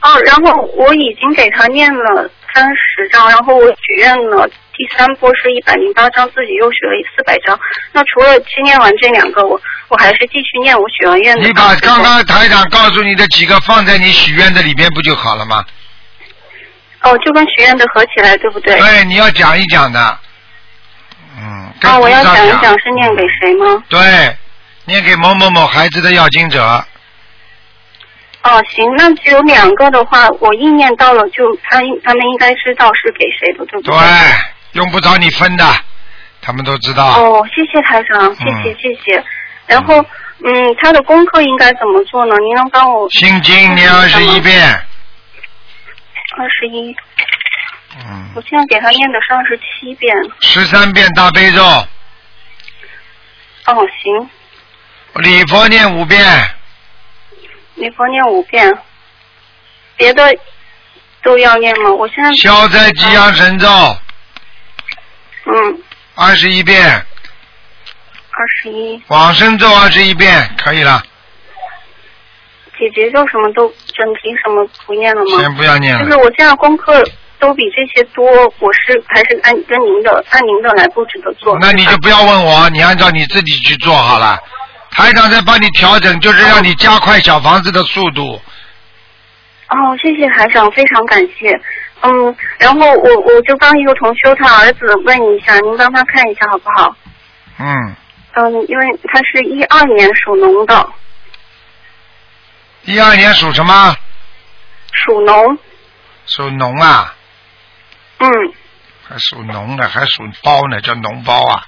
[0.00, 7.58] 哦，然后我已经给他念了三十张，然后我许愿了第三波是一百零八章，自己又许了四百张。
[7.92, 11.46] 那除了去念完这两个，我我还是继续念我许完愿的。
[11.46, 15.64] 你把刚刚台长告诉你的几个放在你许愿的里边不就好了吗？
[17.02, 18.78] 哦，就跟许愿的合起来，对不对？
[18.78, 20.18] 对，你要讲一讲的。
[21.36, 23.82] 嗯，跟啊，我要讲一讲是念给谁吗？
[23.90, 24.00] 对，
[24.86, 26.62] 念给某某某孩子的要经者。
[28.42, 33.96] 哦，行，那只有两个的话，我意念到了，就他他们应该知道是给谁的，对不对，
[34.72, 35.64] 用不着你分的，
[36.42, 37.06] 他们都知道。
[37.06, 39.24] 哦，谢谢台长，谢谢、嗯谢谢。
[39.66, 40.04] 然后，
[40.44, 42.36] 嗯，他的功课应该怎么做呢？
[42.36, 43.08] 您能帮我？
[43.10, 44.62] 心经念二十一遍。
[46.36, 46.94] 二十一，
[47.96, 50.14] 嗯，我现在给他念的是二十七遍。
[50.40, 51.86] 十三遍大悲咒，哦，
[54.02, 54.28] 行，
[55.20, 56.20] 礼佛念五遍，
[57.76, 58.72] 礼佛念五遍，
[59.96, 60.34] 别的
[61.22, 61.90] 都要念吗？
[61.92, 63.68] 我现在消灾吉祥神咒
[65.46, 65.82] 嗯
[66.16, 66.84] 二十一遍，
[68.30, 71.00] 二十一，往生咒二十一遍，可以了，
[72.76, 75.38] 姐姐咒什么都整体什么不念了吗？
[75.38, 76.16] 先不要念了就是。
[76.16, 77.04] 我现在功课
[77.38, 78.26] 都比这些多，
[78.58, 81.56] 我是还是按跟您的按您的来布置的做。
[81.60, 84.36] 那你就不要问我，你按照你自己去做好了。
[84.96, 88.40] 台长在帮你调整，就是让你加快小房子的速度。
[89.68, 91.60] 哦，谢谢台长，非常感谢。
[92.02, 96.96] 嗯，然后我我就帮一个同修他儿子问一下，您帮他看一下好不好？
[97.58, 97.94] 嗯，
[98.34, 100.88] 嗯，因为他是一二年属龙的，
[102.82, 103.96] 一二年属什么？
[104.92, 105.58] 属龙。
[106.26, 107.14] 属龙啊，
[108.18, 108.28] 嗯，
[109.08, 111.66] 还属龙呢，还属包呢，叫脓包啊。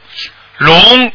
[0.58, 1.12] 龙，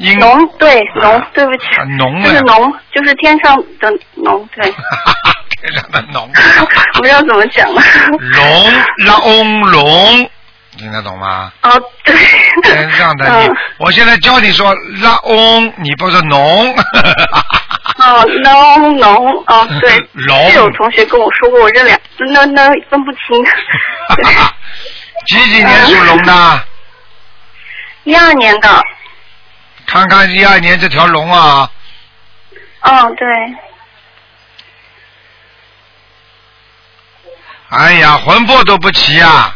[0.00, 4.64] 鹰龙对龙，对不起，啊龙就是啊，龙，就是天上的龙，对，
[5.60, 6.30] 天上的龙。
[6.94, 7.82] 我不知道怎么讲了。
[8.18, 8.72] 龙，
[9.06, 10.30] 拉翁龙，
[10.78, 11.52] 听得懂吗？
[11.62, 12.14] 哦，对。
[12.62, 16.74] 天上的你嗯，我现在教你说拉翁，你不是龙。
[17.98, 21.98] 哦， 龙龙哦，对，龙是有同学跟我说过，我这两
[22.32, 23.44] 那那分不清。
[25.26, 26.64] 几几年属龙的？
[28.04, 28.82] 一二年的，
[29.90, 31.68] 看看一二年这条龙啊，
[32.82, 33.28] 嗯，对，
[37.70, 39.52] 哎呀，魂魄都不齐啊，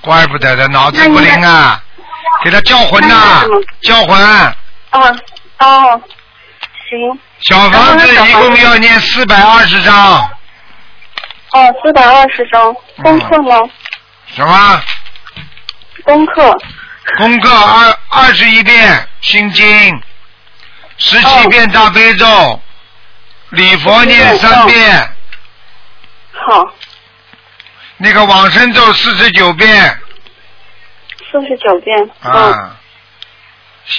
[0.00, 1.78] 怪不得的，脑子不灵啊，
[2.42, 3.44] 给他叫魂呐、
[3.82, 4.18] 叫魂。
[4.92, 5.16] 哦
[5.58, 6.02] 哦，
[6.88, 10.22] 行，小房子一共要念四百二十张，
[11.50, 13.68] 哦，四百二十张，功课吗？
[14.34, 14.82] 什么？
[16.04, 16.56] 功课，
[17.16, 20.02] 功课二二十一遍心经，
[20.98, 22.60] 十七遍大悲咒，
[23.50, 25.10] 礼佛念三遍，
[26.32, 26.72] 好，
[27.96, 29.98] 那个往生咒四十九遍。
[31.30, 32.76] 四十九遍，嗯，啊，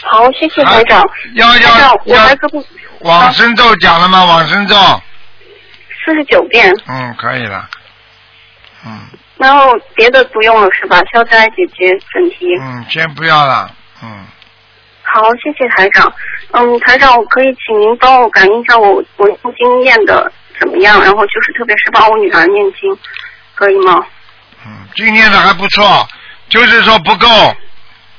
[0.03, 1.03] 好，谢谢台长。
[1.35, 2.65] 要要，要可不
[3.01, 4.23] 往生咒讲了吗？
[4.23, 4.75] 往生咒，
[6.05, 7.69] 四十九遍，嗯，可以了，
[8.85, 9.07] 嗯
[9.39, 11.01] 然后别的不用了是吧？
[11.13, 12.45] 消灾解决问题。
[12.61, 13.71] 嗯，先不要了，
[14.03, 14.25] 嗯，
[15.01, 16.11] 好，谢谢台长。
[16.51, 21.01] 嗯，台长，我可以请您帮我感应一下我我念经念的怎么样？
[21.01, 22.95] 然后就是特别是帮我女儿念经，
[23.55, 24.05] 可以吗？
[24.65, 26.05] 嗯，今年的还不错，
[26.49, 27.27] 就是说不够，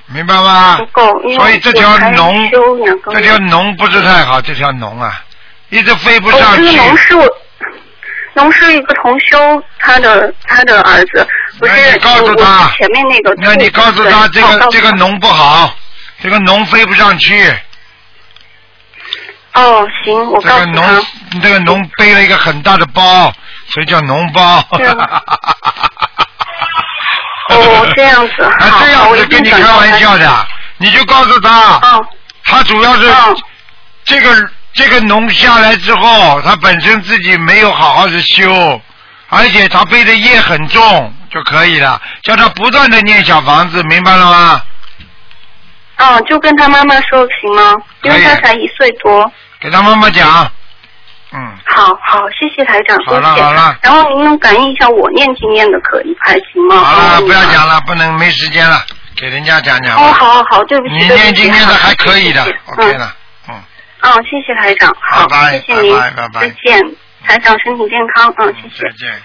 [0.07, 0.79] 明白吗？
[0.79, 5.23] 不够，因为所以这条龙修两个这条龙不是太好，这条龙啊，
[5.69, 6.65] 一直飞不哦，上去。
[6.65, 7.39] 这个龙是我，
[8.35, 11.27] 龙是一个同修他的他的儿子，
[11.59, 13.35] 不是那你告诉我他前面那个。
[13.39, 15.75] 那你告诉他这个这个农不好，
[16.23, 17.53] 这个农飞不上去，
[19.55, 21.07] 哦，行，我这个告诉他龙。
[21.43, 23.33] 这个农背了一个很大的包，
[23.69, 24.65] 所以叫农包。
[27.51, 30.47] 哦，这样子，啊，这样我一定跟你开玩笑的，
[30.79, 32.07] 你就告诉他，哦
[32.45, 33.37] 他主要是哦
[34.05, 38.81] 这个这个脓下来之后，他本身自己没有好好的修，
[39.29, 44.63] 而且他背的业很重就可以了，叫他不断的念小房子，明白了吗？
[45.99, 47.75] 哦，就跟他妈妈说行吗？
[48.03, 49.31] 因为他才一岁多。
[49.61, 50.51] 给他妈妈讲，
[51.33, 53.35] 嗯，好好，谢谢台长，谢好了。
[53.35, 56.77] 好了然后您能感应一下我念经念的可以还行吗？
[56.77, 57.69] 好了，哦不要讲。
[57.69, 58.83] 了，不能没时间了，
[59.17, 60.03] 给人家讲讲吧。
[60.03, 63.15] 哦，好好好，对不起，你念经念的还可以的，OK 嗯了，
[64.03, 66.41] 嗯，哦，谢谢台长，好，拜拜谢谢您，拜拜拜拜。
[66.41, 68.91] 再见，台长身体健康，嗯，谢谢再。
[68.97, 69.23] 见。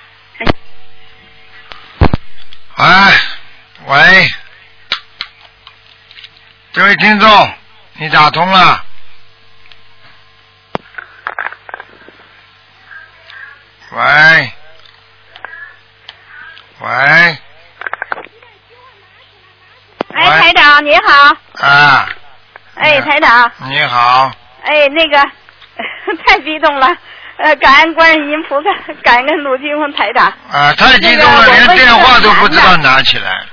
[2.77, 2.85] 喂，
[3.87, 4.27] 喂，
[6.73, 7.53] 这位听众，
[7.93, 8.83] 你打通了。
[13.91, 14.53] 喂，
[16.81, 16.87] 喂，
[20.13, 22.09] 哎，台长你好，啊，
[22.75, 24.29] 哎，台长，你好，
[24.65, 25.17] 哎，那个
[26.25, 26.87] 太激动了，
[27.37, 28.69] 呃，感恩观世音菩萨，
[29.03, 33.45] 感恩鲁金凤台长，啊，太激动了，那个连电话都不知道拿起来，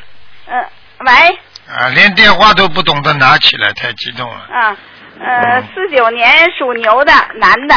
[0.47, 0.55] 呃，
[1.01, 1.39] 喂，
[1.69, 4.41] 啊，连电话都不懂得拿起来，太激动了。
[4.53, 4.77] 啊，
[5.21, 7.75] 呃嗯，四九年属牛的男的，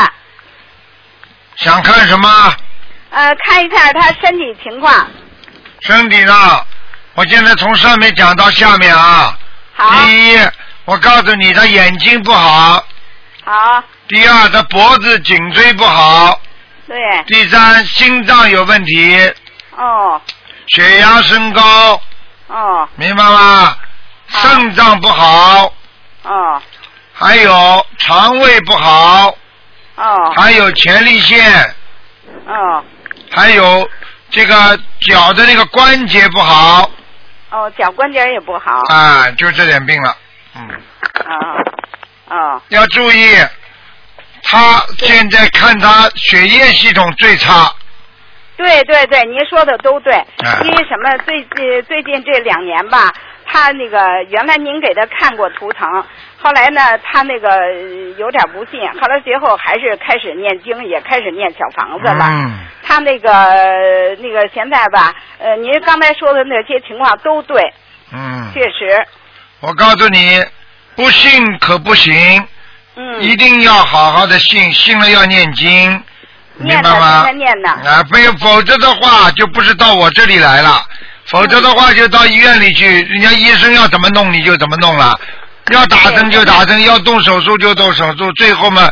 [1.57, 2.55] 想看什么？
[3.11, 5.07] 呃，看一下他身体情况，
[5.81, 6.33] 身体呢，
[7.15, 9.37] 我现在从上面讲到下面啊。
[9.73, 10.37] 好，第一，
[10.85, 12.81] 我告诉你，他眼睛不好；
[13.45, 16.33] 好，第二，他脖子、颈椎不好；
[16.87, 16.95] 对，
[17.27, 19.31] 第三，心脏有问题，
[19.77, 20.19] 哦，
[20.67, 22.01] 血压升高，
[22.47, 23.77] 哦，明白吗？
[24.27, 25.71] 肾脏不好，
[26.23, 26.61] 哦，
[27.13, 29.27] 还有肠胃不好，
[29.95, 31.75] 哦，还有前列腺，
[32.47, 32.83] 哦，
[33.31, 33.87] 还有
[34.31, 36.89] 这个脚的那个关节不好。
[37.51, 38.81] 哦，脚关节也不好。
[38.89, 40.17] 啊，就这点病了。
[40.55, 41.55] 嗯，啊
[42.27, 43.35] 啊要注意，
[44.43, 47.71] 他现在看他血液系统最差，
[48.57, 50.13] 对对对，您说的都对。
[50.13, 50.25] 啊
[50.63, 51.17] 因为什么？
[51.25, 53.13] 最近最近这两年吧，
[53.45, 55.87] 他那个原来您给他看过图腾，
[56.37, 57.71] 后来呢，他那个呃
[58.17, 62.25] 有点不信，后来最后还是开始念经，也开始念小房子了。
[62.29, 67.73] 嗯，他那个呃那个现在吧，呃，您刚才说的那些情况都对，
[68.13, 69.05] 嗯，确实，
[69.61, 70.43] 我告诉你，
[70.95, 72.47] 不信可不行，
[72.95, 76.03] 嗯，一定要好好的信，信了要念经，
[76.57, 77.25] 明白吗。
[77.85, 80.81] 啊，没有，否则的话就不是到我这里来了，
[81.25, 85.19] 否则的话就到医院里去，人家医生要怎么弄你就怎么弄了，
[85.71, 88.89] 要打针就打针，要动手术就动手术，最后嘛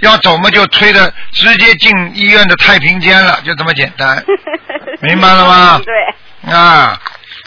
[0.00, 4.22] 要走嘛就推着直接进医院的太平间了，就这么简单。
[5.00, 5.80] 明白了吗？
[5.84, 7.00] 对，啊！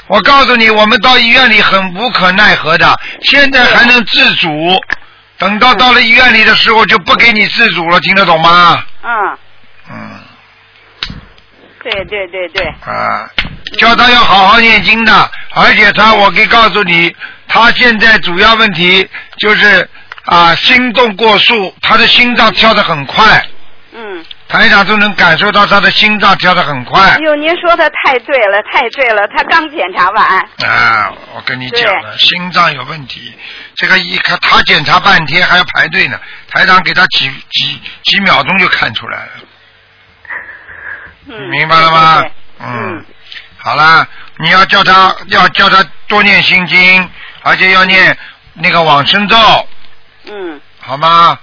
[0.10, 4.50] 我告诉你，我们到医院里很无可奈何的，现在还能自主，
[5.38, 8.84] 等到到了医院里的时候就不给你自主了，听得懂吗？
[9.04, 9.38] 嗯，
[9.92, 10.20] 嗯。
[11.84, 13.30] 对对对对，啊，
[13.78, 17.16] 叫他要好好念经的，而且他，我可以告诉你，
[17.48, 19.08] 他现在主要问题
[19.38, 19.88] 就是
[20.26, 23.46] 啊，心动过速，他的心脏跳得很快，
[23.94, 24.26] 嗯。
[24.50, 30.26] 台长都能感受到他的心脏跳得很快哎呦，您说的太对了，太对了，他刚检查完。
[30.68, 31.14] 啊！
[31.36, 33.32] 我跟你讲了，心脏有问题，
[33.76, 36.20] 这个一看他检查半天还要排队呢，
[36.52, 39.32] 台长给他几几几秒钟就看出来了，
[41.28, 42.34] 嗯，明白了吗对对对？
[42.66, 43.06] 嗯，
[43.58, 44.08] 好啦，
[44.40, 47.08] 你要叫他要叫他多念心经，
[47.44, 48.18] 而且要念
[48.56, 49.38] 那个往生咒，
[50.26, 51.38] 嗯，好吗？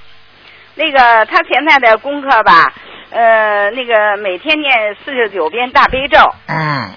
[0.78, 2.70] 那个他现在的功课吧，
[3.10, 6.94] 呃，那个每天念四十九遍大悲咒，嗯。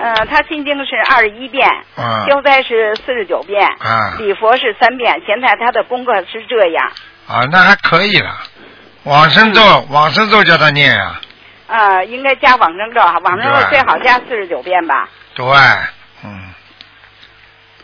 [0.00, 2.26] 呃，他心经是二十一遍，嗯。
[2.28, 4.16] 消灾是四十九遍，啊。
[4.18, 5.22] 礼佛是三遍。
[5.26, 6.90] 现在他的功课是这样，
[7.28, 8.36] 啊，那还可以了。
[9.04, 9.86] 往生咒，嗯。
[9.90, 11.20] 往生咒叫他念啊，
[11.68, 15.44] 呃，应该加往生咒，往生咒最好加四十九遍吧，对，
[16.24, 16.42] 嗯，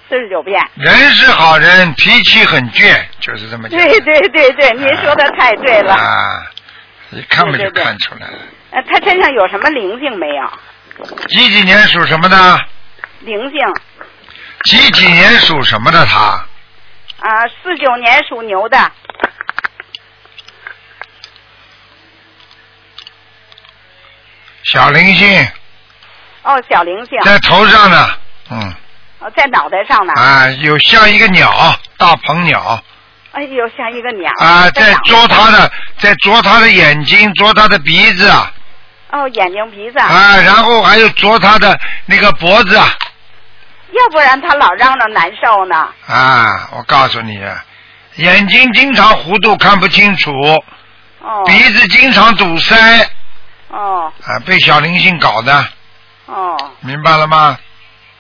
[0.09, 0.61] 四十九遍。
[0.75, 3.79] 人是好人，脾气很倔，就是这么讲。
[3.79, 5.95] 对对对对，您说的太对了。
[5.95, 6.51] 啊，
[7.13, 8.39] 一看嘛就对对对看出来了。
[8.71, 10.53] 呃，他身上有什么灵性没有？
[11.29, 12.61] 几几年属什么的？
[13.21, 13.59] 灵性
[14.65, 16.45] 几几年属什么的他？
[17.21, 18.91] 啊，四九年属牛的，
[24.65, 25.49] 小灵性
[26.43, 28.11] 哦，小灵性，在头上呢，
[28.51, 28.75] 嗯，
[29.21, 30.13] 哦，在脑袋上呢。
[30.15, 31.53] 啊，有像一个鸟，
[31.97, 32.83] 大鹏鸟
[33.33, 34.31] 哎呦，像一个鸟。
[34.39, 38.53] 啊，在啄他的，在啄他的眼睛，啄他的鼻子啊，
[39.11, 39.99] 哦，眼睛鼻子。
[39.99, 42.87] 啊，然后还有啄他的那个脖子啊，
[43.93, 45.89] 要不然他老嚷嚷难受呢。
[46.07, 47.41] 啊，我告诉你，
[48.17, 50.31] 眼睛经常糊涂，看不清楚，
[51.21, 51.43] 哦。
[51.47, 52.77] 鼻子经常堵塞，
[53.69, 55.67] 哦啊，被小灵性搞的，
[56.27, 57.59] 哦，明白了吗？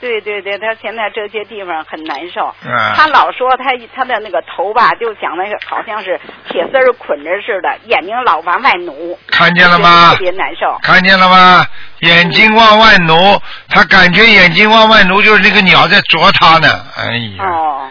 [0.02, 2.52] 对对对，他现在这些地方很难受。
[2.66, 9.16] 嗯他老说他他的那个头吧，就讲那个好像是铁丝儿捆着似的，眼睛老往外挪。
[9.28, 10.76] 看见了吗特别难受。
[10.82, 11.64] 看见了吗？
[12.00, 16.68] 眼睛往外挪，他感觉眼睛往外挪，就是那个鸟在啄他呢。
[16.96, 17.88] 哎呀，哦。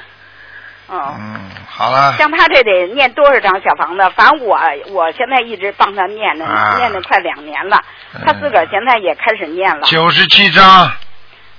[0.88, 1.16] 哦。
[1.18, 1.40] 嗯，
[1.70, 4.04] 好了，像他这得念多少张小房子？
[4.18, 4.60] 反正我
[4.90, 7.82] 我现在一直帮他念呢，啊念了快两年了。
[8.26, 9.88] 他自个儿现在也开始念了。
[9.88, 10.92] 九十七章，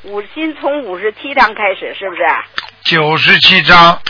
[0.04, 2.22] 五心从五十七章开始，是不是？
[2.84, 4.00] 九十七章，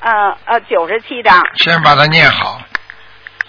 [0.00, 2.60] 呃呃，九十七章先把它念好，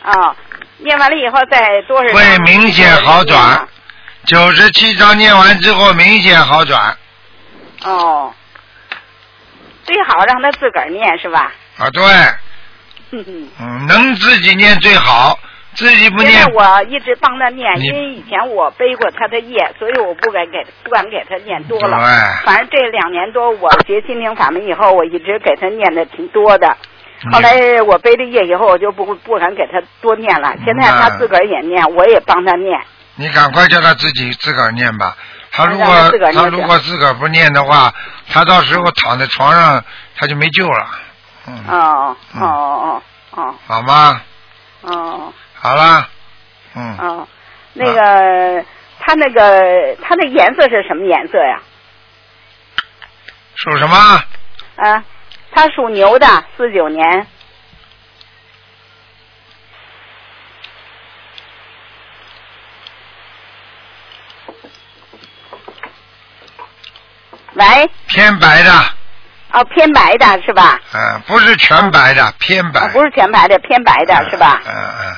[0.01, 0.35] 啊、
[0.77, 2.15] 念完了以后再多少？
[2.15, 3.67] 会明显好转。
[4.25, 6.97] 九十七章念完之后，明显好转。
[7.83, 8.33] 哦，
[9.83, 11.51] 最好让他自个儿念是吧？
[11.77, 12.03] 啊，对。
[13.11, 15.37] 嗯，能自己念最好，
[15.79, 21.97] 自己不念因为我一直帮他念，因为以前我背过他的业，所以我不敢给不敢给他念多了。
[21.97, 26.67] 对反正这两年多，我学心灵法门以后，我一直给他念的挺多的。
[27.23, 30.53] 嗯后来我背了业以后，我就不不敢给他多念了。
[30.65, 32.77] 现在他自个儿也念，我也帮他念。
[33.15, 35.15] 你赶快叫他自己自个儿念吧。
[35.51, 35.85] 他如果
[36.33, 37.93] 他如果自个儿不念的话，
[38.29, 39.83] 他到时候躺在床上
[40.17, 40.87] 他就没救了。
[41.47, 43.01] 嗯，哦哦哦
[43.33, 44.21] 哦哦好吗？
[44.81, 46.07] 哦好啦。
[46.75, 46.97] 嗯。
[46.97, 47.27] 哦
[47.73, 48.65] 那个
[48.99, 51.61] 它那个它的颜色是什么颜色呀？
[53.55, 53.95] 属什么？
[54.77, 55.03] 啊
[55.51, 56.25] 他属牛的
[56.57, 57.27] 四九年。
[67.53, 67.89] 喂？
[68.07, 68.71] 偏白的。
[69.51, 70.79] 哦偏白的是吧？
[70.93, 72.87] 嗯不是全白的偏白。
[72.89, 74.61] 不是全白的偏白的是吧？
[74.65, 75.15] 嗯嗯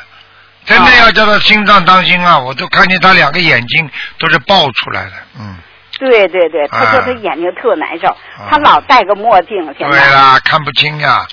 [0.72, 2.39] 真的要叫他心脏当心啊！
[2.39, 5.57] 我都看见他两个眼睛都是爆出来的，嗯，
[5.99, 8.15] 对对对，他说啊他眼睛特难受，
[8.49, 9.99] 他老戴个墨镜，现在。
[9.99, 11.26] 对啦，看不清呀，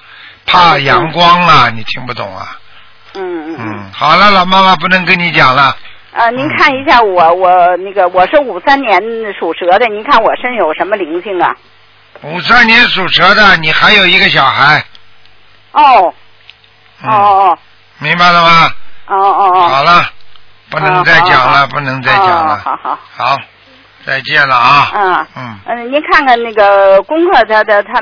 [0.47, 2.59] 怕阳光啊，你听不懂啊？
[3.15, 3.75] 嗯嗯嗯。
[3.79, 5.77] 嗯，好了，老妈妈不能跟你讲了，
[6.13, 9.01] 呃，您看一下我我那个我是五三年
[9.39, 11.55] 属蛇的，您看我身上有什么灵性啊？
[12.23, 14.85] 五三年属蛇的，你还有一个小孩，
[15.73, 15.83] 哦
[17.03, 17.59] 哦哦，哦
[17.99, 18.71] 明白了吗？
[19.09, 19.69] 哦哦哦。
[19.69, 20.05] 好了，
[20.71, 22.55] 不能再讲了，不能再讲了。
[22.55, 22.99] 哦好好。
[23.17, 23.37] 好，
[24.07, 24.91] 再见了啊。
[24.95, 27.93] 嗯嗯，嗯，您看看那个功课，他的他，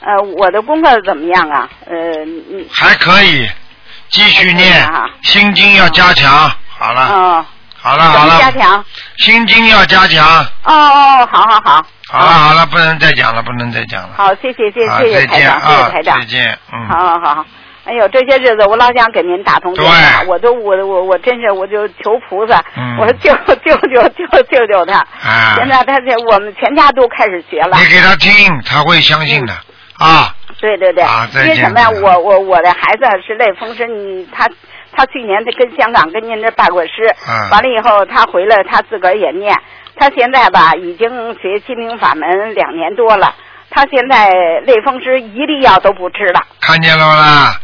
[0.00, 1.68] 呃，我的功课怎么样啊？
[1.86, 3.48] 呃，嗯还可以，
[4.08, 6.50] 继续念啊，心经要加强。
[6.78, 7.44] 好了，嗯，
[7.76, 8.84] 好了，好了加，强？
[9.18, 10.26] 心经要加强。
[10.64, 14.10] 哦哦，好好好，好了，好了，不能再讲了，不能再讲了。
[14.16, 16.88] 好，谢谢谢好谢谢再见台长，谢谢啊台，长再，见，嗯。
[16.88, 17.44] 好好好。
[17.90, 24.98] 哎呦，这些日子我老想给您打通电话，我都我我我真是我就求菩萨，嗯我说救救救救救救他。
[25.00, 27.76] 啊现在他这我们全家都开始学了。
[27.78, 28.30] 你给他听，
[28.64, 29.52] 他会相信的
[29.98, 30.32] 啊。
[30.60, 31.90] 对对对，啊因为什么呀？
[31.90, 34.46] 我我我的孩子是类风湿，你他
[34.92, 36.90] 他去年他跟香港跟您这拜过师，
[37.28, 39.52] 嗯完了以后他回来他自个儿也念，
[39.96, 43.34] 他现在吧已经学心灵法门两年多了，
[43.68, 44.30] 他现在
[44.64, 47.60] 类风湿一粒药都不吃了，看见了吗啦？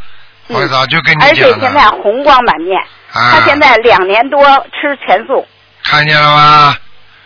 [0.49, 2.81] 嗯我早就跟你而且现在，红光满面，
[3.13, 4.41] 啊他现在两年多
[4.71, 5.45] 吃全素，
[5.85, 6.77] 看见了吗？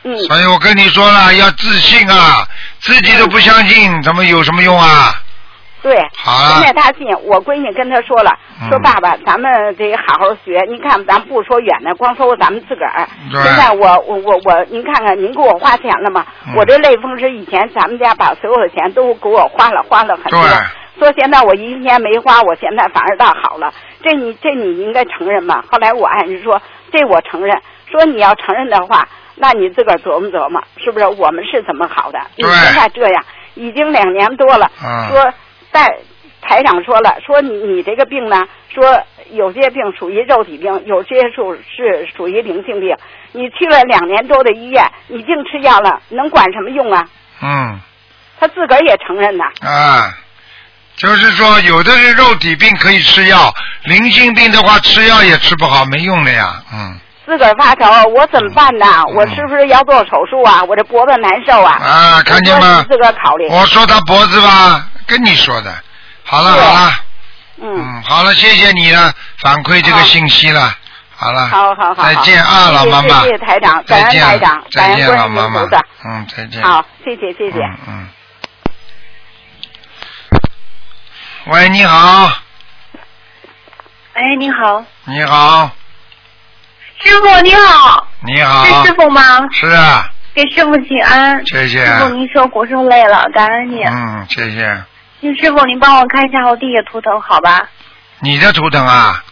[0.05, 2.43] 嗯，所以我跟你说了，要自信啊，
[2.81, 5.15] 自己都不相信，怎么有什么用啊？
[5.83, 8.31] 对，好现在他信，我闺女跟他说了，
[8.63, 10.59] 嗯说爸爸，咱们得好好学。
[10.69, 13.07] 您看，咱不说远的，光说咱们自个儿。
[13.31, 16.25] 现在我我我我，您看看，您给我花钱了吗？
[16.47, 20.43] 嗯我这类风湿以前咱们家把所有的钱都给我花了，花了很多。
[21.01, 23.73] 对说现在我一天没花，我现在反而倒好了。
[24.03, 25.65] 这你这你应该承认吧？
[25.71, 26.61] 后来我暗示说，
[26.93, 27.59] 这我承认。
[27.91, 32.21] 说你要承认的话，那你自个儿琢磨琢磨，是不是我们是怎么好的？
[32.37, 33.25] 你现在这样，
[33.55, 34.71] 已经两年多了。
[34.85, 35.33] 嗯说
[35.73, 35.91] 但
[36.43, 42.95] 台长说了，说你你这个病呢，说有些病属于肉体病，有些属是属于灵性病。
[43.33, 47.09] 你去了两年多的医院，你净吃药了，能管什么用啊？
[47.43, 47.81] 嗯
[48.39, 49.45] 他自个儿也承认呐。
[49.61, 50.17] 啊，
[51.01, 53.53] 就是说有的是肉体病可以吃药，
[53.85, 56.63] 灵性病的话吃药也吃不好，没用的呀。
[56.73, 57.85] 嗯自个儿发愁，
[58.17, 58.85] 我怎么办呢？
[59.15, 60.65] 我是不是要做手术啊？
[60.65, 61.79] 我这脖子难受啊！
[61.81, 62.89] 啊，看见吗我说你？
[62.89, 63.47] 自个儿考虑。
[63.49, 65.73] 我说他脖子吧，跟你说的。
[66.25, 66.93] 好了好了，
[67.63, 70.75] 嗯，嗯，好了，谢谢你的反馈这个信息了。
[71.15, 73.21] 好了，好好好，再见啊，老妈妈。
[73.21, 75.83] 谢谢台长，感恩再见台长，感再见，恩观老妈妈世音菩萨。。
[76.07, 76.63] 嗯，再见。
[76.65, 77.59] 好，谢谢谢谢。
[77.87, 78.09] 嗯
[81.47, 82.31] 喂，你好，
[84.13, 85.71] 哎，你好，你好，
[87.03, 88.65] 师傅你好，你好。
[88.67, 89.23] 是师傅吗？
[89.51, 91.43] 是啊，给师傅请安。
[91.47, 91.87] 谢谢。
[91.87, 93.83] 师傅您受苦受累了，感恩你。
[93.85, 94.85] 嗯，谢谢。
[95.23, 97.67] 请师傅您帮我看一下我弟弟的图腾好吧？
[98.19, 99.25] 你的图腾啊，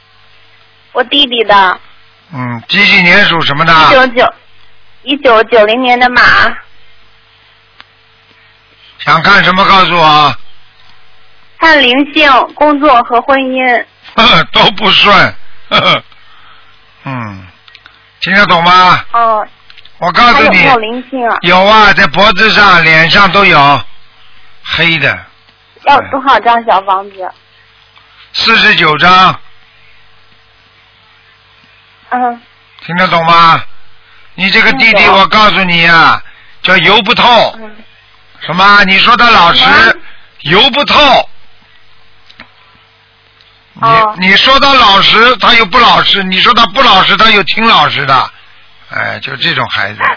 [0.92, 1.78] 我弟弟的，
[2.32, 3.72] 嗯，几几年属什么的？
[3.72, 4.34] 一九九
[5.02, 6.22] 一九九零年的马，
[8.98, 9.62] 想看什么？
[9.66, 10.34] 告诉我。
[11.59, 13.84] 看灵性、工作和婚姻。
[14.14, 15.14] 呵 呵都不顺。
[15.70, 16.02] 呵 呵
[17.04, 17.46] 嗯，
[18.20, 19.00] 听得懂吗？
[19.12, 19.46] 哦，
[19.98, 21.36] 我告诉你，他有有灵性啊？
[21.42, 23.80] 有啊，在脖子上、脸上都有，
[24.62, 25.18] 黑的，
[25.84, 27.30] 要多少张小房子？
[28.32, 29.40] 四十九张，
[32.11, 32.40] 嗯，
[32.84, 33.61] 听得懂吗？
[34.34, 36.22] 你这个弟弟，我告诉你啊，
[36.62, 37.54] 叫油不透。
[37.61, 37.76] 嗯
[38.46, 38.84] 什么？
[38.84, 39.94] 你说他老实什么，
[40.42, 41.28] 油不透。
[43.81, 48.31] 你、哦你说他老实，他又不老实；你说他不老实，他又挺老实的。
[48.91, 50.01] 哎，就这种孩子。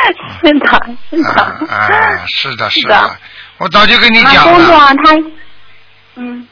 [0.42, 1.40] 是的，是的。
[1.42, 3.16] 啊啊，是的，是是的
[3.58, 5.14] 我早就跟你讲了，工作啊，他，
[6.16, 6.48] 嗯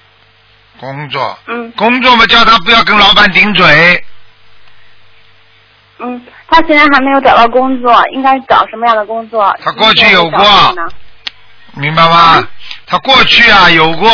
[0.79, 4.05] 工作，嗯工作嘛，叫他不要跟老板顶嘴。
[6.01, 9.57] 嗯，他现在还没有找到工作，应该找什么样的工作？
[9.65, 10.75] 他过去有过
[11.75, 12.15] 明白吗？
[12.17, 12.49] 啊
[12.87, 14.09] 他过去啊有过，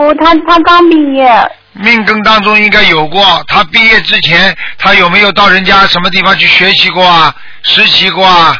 [0.00, 3.44] 不，他他刚毕业，命根当中应该有过。
[3.48, 7.34] 他毕业之前，他有没有到人家什么地方去学习过啊？
[7.62, 8.56] 实习过啊？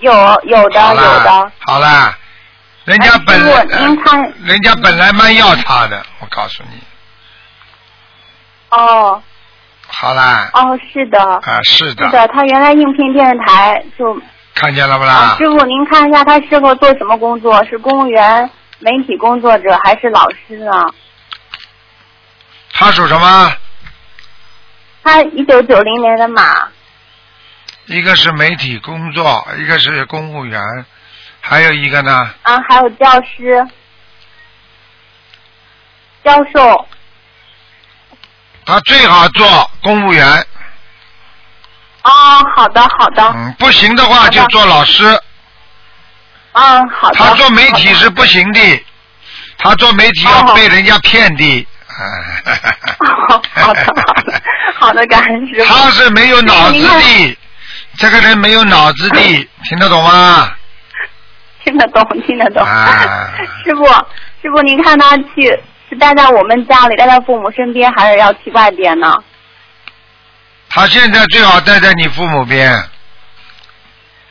[0.00, 0.12] 有
[0.44, 2.14] 有的有的。，好了，
[2.84, 6.78] 人家哎本来、师傅您看人家本来蛮要他的，我告诉你，
[8.70, 9.20] 哦
[9.88, 14.20] 好啦，哦，是的，啊是的，是的，他原来应聘电视台就
[14.54, 15.36] 看见了不啊啦？
[15.38, 17.64] 师傅，您看一下他适合做什么工作？
[17.64, 18.48] 是公务员、
[18.80, 20.70] 媒体工作者还是老师呢？
[22.72, 23.52] 他属什么？
[25.02, 26.68] 他一九九零年的马，
[27.86, 30.62] 一个是媒体工作，一个是公务员，
[31.40, 33.66] 还有一个呢，啊，还有教师、
[36.22, 36.86] 教授。
[38.64, 40.46] 他最好做公务员，
[42.02, 42.10] 哦，
[42.54, 43.22] 好的，好的。
[43.34, 45.04] 嗯，不行的话就做老师。
[46.60, 47.16] 嗯，好的。
[47.16, 48.84] 他做媒体是不行的，
[49.58, 51.66] 他做媒体要被人家骗的。
[53.28, 54.42] 好的，好的，
[54.78, 55.72] 好的，感恩师傅。
[55.72, 57.38] 他是没有脑子的，
[57.96, 59.20] 这个人没有脑子的，
[59.68, 60.52] 听得懂吗？
[61.64, 62.64] 听得懂，听得懂。
[62.64, 63.30] 啊
[63.64, 63.86] 师傅，
[64.42, 69.14] 师傅，您看他去是待在我们家里，待在父母身边，还是要去外边呢？
[70.70, 72.72] 他现在最好待在你父母边。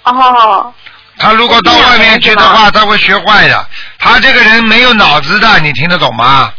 [0.03, 0.73] 哦，
[1.20, 3.68] 他如果到外面去的话，他会学坏的。
[3.99, 6.51] 他这个人没有脑子的，你听得懂吗？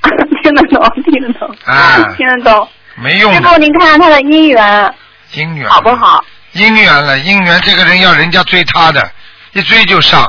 [0.42, 2.68] 听得懂，听得懂，啊听得懂。
[2.96, 4.94] 没用的师傅，您看看他的姻缘
[5.34, 6.24] 姻缘好不好？
[6.54, 9.10] 姻缘了，姻缘这个人要人家追他的，
[9.52, 10.26] 一追就上，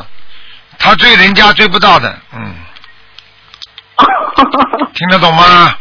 [0.77, 2.53] 他追人家追不到的，嗯，
[4.93, 5.73] 听得懂吗？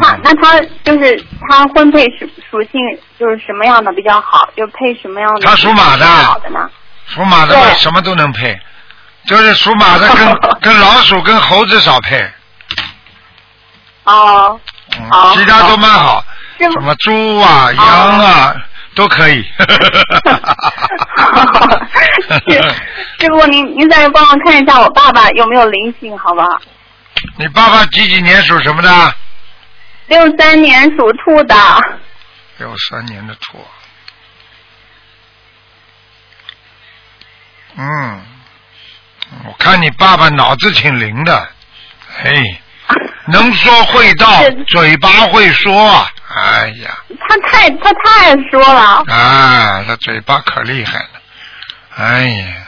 [0.00, 2.80] 他那他就是他婚配属属性
[3.18, 4.48] 就是什么样的比较好？
[4.56, 5.46] 就配什么样的？
[5.46, 6.68] 他属马的好的呢？
[7.06, 8.58] 属马的嘛，什么都能配，
[9.26, 12.28] 就是属马的跟 跟老鼠跟猴子少配，
[14.04, 14.58] 哦，
[15.34, 16.24] 其他都蛮好，
[16.58, 17.86] 什么猪啊、羊
[18.18, 18.56] 啊
[18.96, 19.44] 都可以。
[23.20, 26.44] 师傅，您您再帮我看一下我爸爸有没有灵性，好吧？
[27.36, 29.14] 你爸爸几几年属什么的？
[30.06, 31.54] 六三年属兔的。
[32.58, 33.64] 六三年的兔。
[37.76, 38.22] 嗯，
[39.44, 41.48] 我看你爸爸脑子挺灵的，
[42.22, 42.32] 嘿，
[43.28, 46.96] 能说会道，嘴巴会说，哎呀，
[47.28, 51.08] 他太他太爱说了，啊，他嘴巴可厉害了，
[51.96, 52.65] 哎呀，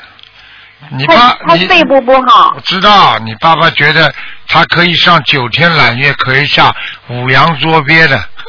[0.90, 2.60] 你爸他肺部不好我。
[2.60, 4.12] 知道你爸爸觉得
[4.46, 6.74] 他可以上九天揽月，可以下
[7.08, 8.18] 五洋捉鳖的。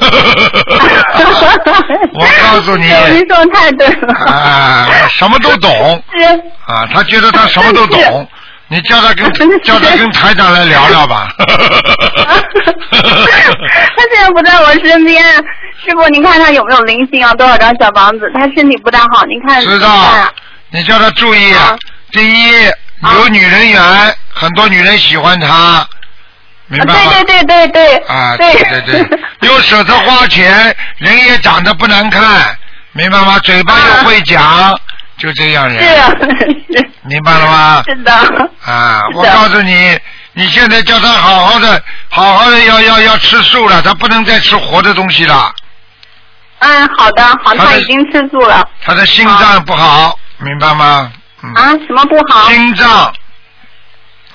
[2.14, 4.14] 我告诉你您说得太对了。
[4.14, 6.24] 啊，什么都懂是。
[6.72, 8.28] 啊，他觉得他什么都懂。
[8.68, 9.30] 你叫他跟
[9.64, 11.28] 叫他跟台长来聊聊吧。
[11.36, 11.44] 他
[14.12, 15.22] 现在不在我身边，
[15.84, 17.34] 师傅，您看他有没有灵性啊？
[17.34, 18.30] 多少张小房子？
[18.34, 20.30] 他身体不大好，您看知道啊？，
[20.70, 21.76] 你叫他注意啊。
[22.12, 22.52] 第一，
[23.14, 25.86] 有女人缘，很多女人喜欢他，
[26.66, 27.12] 明白吗？
[27.12, 27.96] 对对对对对。
[28.06, 32.56] 啊，对对对对， 又舍得花钱，人也长得不难看，
[32.92, 33.38] 明白吗？
[33.40, 34.78] 嘴巴又会讲，
[35.18, 37.82] 就这样人，是啊是明白了吗？
[37.86, 38.12] 是的。
[38.64, 39.98] 啊，我告诉你，
[40.32, 45.52] 你现在叫他好好的，好好的要要要吃素了，他不能再吃活的东西了，
[46.58, 48.68] 嗯，好的好，他已经吃素了。
[48.84, 51.10] 他的心脏不好，明白吗？
[51.54, 52.48] 啊，什么不好？
[52.50, 53.12] 心脏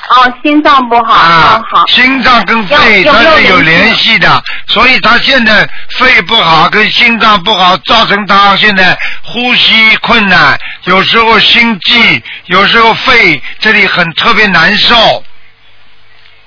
[0.08, 1.14] 哦，心脏不好。
[1.14, 1.88] 啊哦，好。
[1.88, 15.24] 心脏跟肺它是有联系的，所以他现在肺不好跟心脏不好，造成他现在呼吸困难，有时候心悸，有时候肺这里很特别难受。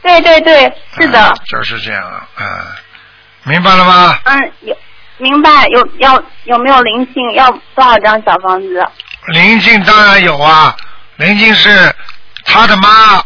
[0.03, 1.21] 对对对，是的。
[1.21, 2.45] 啊就是这样啊，啊，
[3.45, 4.19] 明白了吗？
[4.25, 4.77] 嗯，有
[5.19, 7.33] 明白有要有没有灵性？
[7.35, 8.87] 要多少张小房子？
[9.33, 10.75] 灵性当然有啊，
[11.17, 11.95] 灵性是
[12.45, 13.23] 他的妈，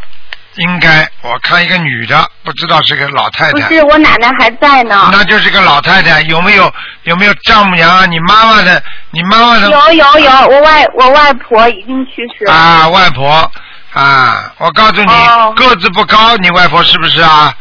[0.57, 3.53] 应该我看一个女的，不知道是个老太太。
[3.53, 5.09] 不是，我奶奶还在呢。
[5.13, 6.73] 那就是个老太太，有没有
[7.05, 8.07] 有没有丈母娘啊？
[8.07, 12.53] 你妈妈的，你妈妈的有有有，我外我外婆已经去世了。
[12.53, 13.51] 啊，外婆
[13.93, 17.55] 啊，我告诉你，哦个子不高，你外婆是不是啊？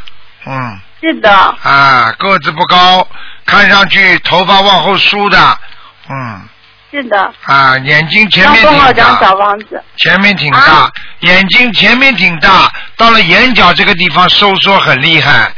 [0.46, 3.08] 嗯是的，啊，个子不高，
[3.46, 5.58] 看上去头发往后梳的，
[6.10, 6.42] 嗯
[6.92, 7.34] 是的。
[7.46, 9.82] 啊，眼睛前面挺多少张，小房子？
[9.98, 15.52] 前面挺大，啊眼睛前面挺大，到了眼角这个地方收缩很厉害，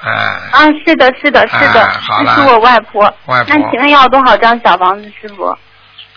[0.00, 0.10] 啊，
[0.52, 3.02] 啊，是的，是的，是的，啊好这是我外婆。
[3.26, 5.56] 外婆那请问要多少张小房子，师傅？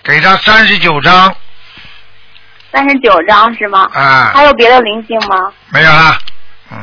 [0.04, 1.34] 给他三十九张
[2.72, 3.88] 三十九张是吗？
[3.94, 5.52] 啊，还有别的灵性吗？
[5.70, 6.18] 没有了，
[6.72, 6.78] 嗯，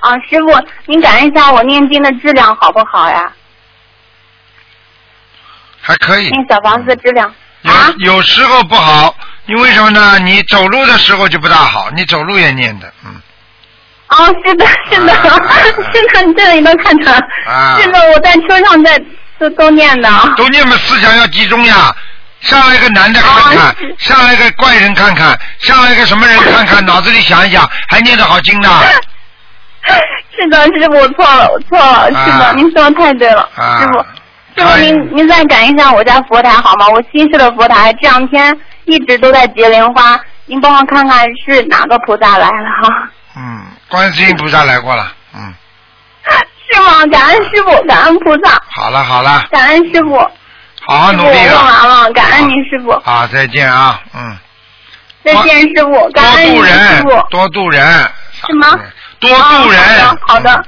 [0.00, 3.32] 啊，师傅，您感恩一下我念经的质量好不好呀？
[5.82, 6.30] 还可以。
[6.30, 7.30] 念小房子的质量。
[7.62, 9.14] 有有时候不好，
[9.46, 10.18] 因为什么呢？
[10.20, 13.14] 你走路的时候就不大好，你走路也念的，嗯，
[14.08, 15.14] 哦，是的，是的，
[15.92, 17.12] 是的，你这里都看着。
[17.46, 19.00] 啊是的，我在车上在
[19.38, 20.10] 都都念的。
[20.36, 21.94] 都念嘛，思想要集中呀。
[22.40, 28.68] 上来个男的看看，上来个怪人看看，上来个什么人看看， 脑子里想一想，还念得好经呢。
[30.34, 34.04] 是的，师傅，我错了，我错了，是的，啊您说的太对了，啊师傅。
[34.56, 36.86] 师傅，您您再感应一下我家佛台好吗？
[36.88, 43.08] 我新设的佛台这两天一直都在结莲花，您帮我看看是哪个菩萨来了哈？
[43.36, 45.54] 嗯，观世音菩萨来过了，嗯，
[46.72, 47.06] 是吗？
[47.10, 50.18] 感恩师傅，感恩菩萨，好了好了，感恩师傅。
[50.84, 51.62] 好好师傅，我问努力了。
[51.62, 54.36] 完了，感恩您师傅，好，再见啊，嗯，
[55.24, 57.80] 再见师傅，感恩您师傅。，多度人，
[58.32, 58.78] 什么？
[59.20, 60.64] 多度人，啊好的，好的，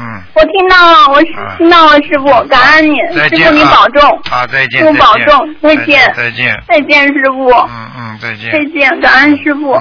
[0.00, 1.22] 嗯，我听到了，我
[1.58, 3.74] 听到了，师傅，感恩你，师傅您再见啊。
[3.74, 9.78] 保重，好，再见，师傅再见保重，再再见，再见，再见，师傅，嗯嗯，再见，再见，感恩师傅。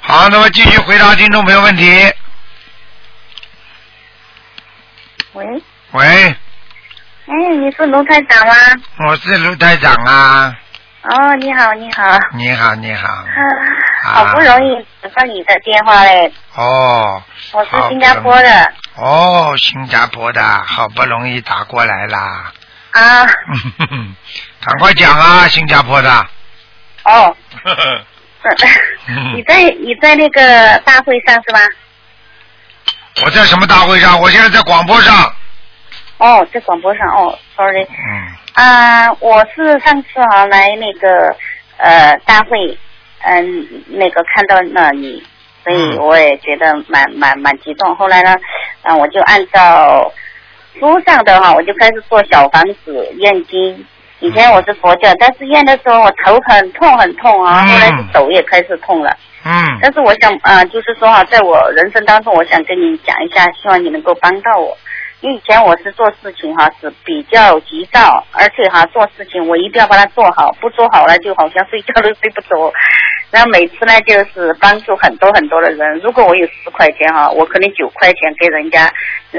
[0.00, 1.84] 好，那么继续回答听众朋友问题。
[5.34, 5.44] 喂，
[5.92, 6.36] 喂，哎，
[7.60, 8.54] 你是卢台长吗？
[9.08, 10.54] 我是卢台长啊，
[11.02, 13.24] 哦，你好，你好，你好，你好，啊，
[14.02, 17.22] 好不容易打到你的电话嘞，哦，
[17.52, 18.72] 我是新加坡的。
[18.96, 22.52] 哦，新加坡的，好不容易打过来啦，
[22.92, 23.24] 啊，
[24.60, 26.26] 赶快讲啊，新加坡的，
[27.04, 27.34] 哦，
[29.08, 31.60] 嗯 你在你在那个大会上是吧？
[33.24, 34.18] 我在什么大会上？
[34.20, 35.34] 我现在在广播上。
[36.18, 41.36] 哦，在广播上哦，sorry，嗯，啊，我是上次啊来那个
[41.78, 42.78] 呃大会，
[43.22, 45.22] 嗯、那个看到了你，
[45.64, 47.94] 所以我也觉得蛮蛮蛮激动。
[47.96, 48.34] 后来呢，
[48.82, 50.12] 啊、我就按照
[50.78, 53.84] 书上的哈，我就开始做小房子验经。
[54.20, 59.16] 以前我是佛教，但是验的时候我头很痛很痛啊，后来是手也开始痛了。
[59.44, 59.50] 嗯
[59.82, 64.76] 但是我想啊、呃就是说哈，在我人生当中，我想跟你讲一下，希望你能够帮到我。
[65.22, 72.72] 因为以前我是做事情哈是比较急躁，而且哈做事情我一定要把它做好，不做好了就好像睡觉都睡不着。
[73.30, 78.92] 然后每次呢就是帮助很多很多的人，如果我有十块钱哈，我可能九块钱给人家，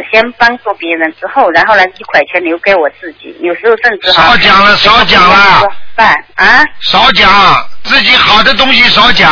[0.09, 7.29] 先帮助别人之后，然后呢一块钱留给我自己，有时候甚至哈少讲了，少讲了，饭啊，少讲，
[7.84, 9.29] 自己好的东西少讲，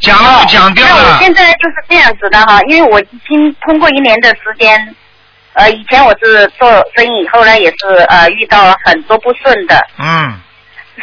[0.00, 1.18] 讲了就讲掉那我了。
[1.20, 4.96] 现在就是这样子的哈，因为我已经通过一年的时间，
[5.54, 10.40] 呃，以前我是做生意，后来也是呃遇到很多不顺的，嗯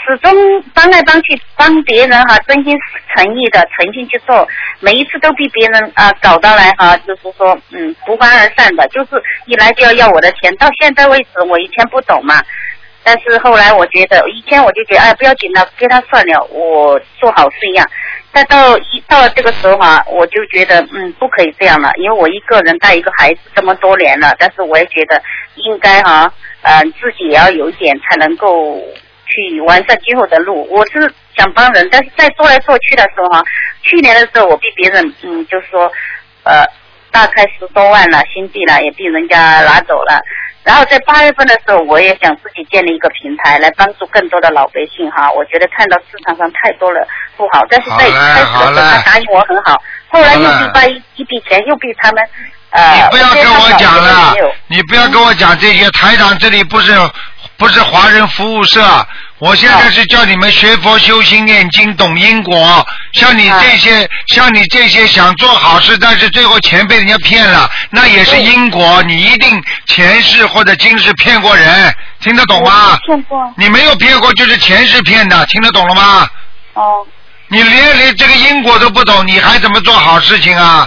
[0.06, 0.32] 始终
[0.76, 2.78] 帮来帮去帮别人哈，真心
[3.16, 4.48] 诚意的诚心去做，
[4.80, 12.36] 每一次都被别人啊、搞到来哈，就是说嗯不欢而散的，就是一来就要要我的钱，到现在为止我以前不懂嘛。
[13.08, 17.90] 但是后来我觉得，以前我就觉得，哎，不要紧了，给他算了，我做好事一样。
[18.34, 25.24] 但到一到了这个时候哈、我就觉得，嗯，不可以这样了，因为我一个人带一个孩子这么多年了，但是我也觉得
[25.56, 26.30] 应该哈、
[26.64, 28.78] 呃，自己也要有一点才能够
[29.26, 30.68] 去完善今后的路。
[30.70, 33.42] 我是想帮人，但是在做来做去的时候哈、
[33.84, 35.90] 去年的时候我被别人，嗯，就是说，
[36.44, 36.66] 呃，
[37.10, 40.22] 大概十多万了新币了，也被人家拿走了。
[40.68, 45.32] 然后在八月份的时候，我也想自己建立一个平台，来帮助更多的老百姓哈。
[45.32, 47.08] 我觉得看到市场上太多了
[47.38, 52.22] 不好，但是在开始的时候他答应我很好，后来又被把一一笔钱又被他们
[52.72, 54.36] 呃，你不要跟我讲了
[54.68, 55.90] 你不要跟我讲这些。
[55.92, 56.92] 台长这里不是
[57.56, 58.82] 不是华人服务社，
[59.40, 62.86] 我现在是叫你们学佛修心念经懂因果。
[63.14, 69.04] 像你这些，像你这些想做好事，但是最后钱被人家骗了，那也是因果。
[69.04, 72.98] 你一定前世或者今世骗过人，听得懂吗？
[73.06, 73.54] 骗过。
[73.56, 76.28] 你没有骗过，就是前世骗的，听得懂了吗？
[76.74, 77.06] 哦。
[77.50, 80.86] 你连连这个因果都不懂，你还怎么做好事情啊？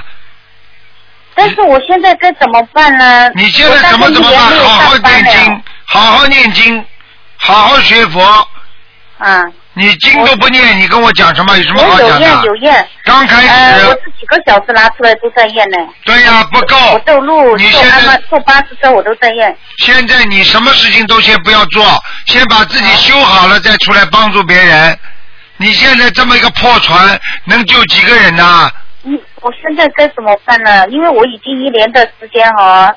[1.34, 3.30] 但是我现在该怎么办呢？
[3.34, 4.40] 你现在怎么怎么办？
[4.58, 6.84] 好好念经，好好念经，
[7.40, 8.20] 好好学佛。
[9.18, 9.44] 啊。
[9.74, 11.56] 你经都不念，你跟我讲什么？
[11.56, 12.20] 有什么好讲的？
[12.20, 12.88] 验有验。
[13.04, 15.78] 刚开始呃，我是几个小时拿出来都在验呢。
[16.04, 16.76] 对呀、不够。
[16.92, 19.56] 我走路、你现在坐安坐巴士车我都在验。
[19.78, 21.86] 现在你什么事情都先不要做，
[22.26, 24.98] 先把自己修好了再出来帮助别人。
[25.56, 28.68] 你现在这么一个破船，能救几个人呢？
[29.02, 30.86] 你，我现在该怎么办呢？
[30.88, 32.92] 因为我已经一年的时间哈、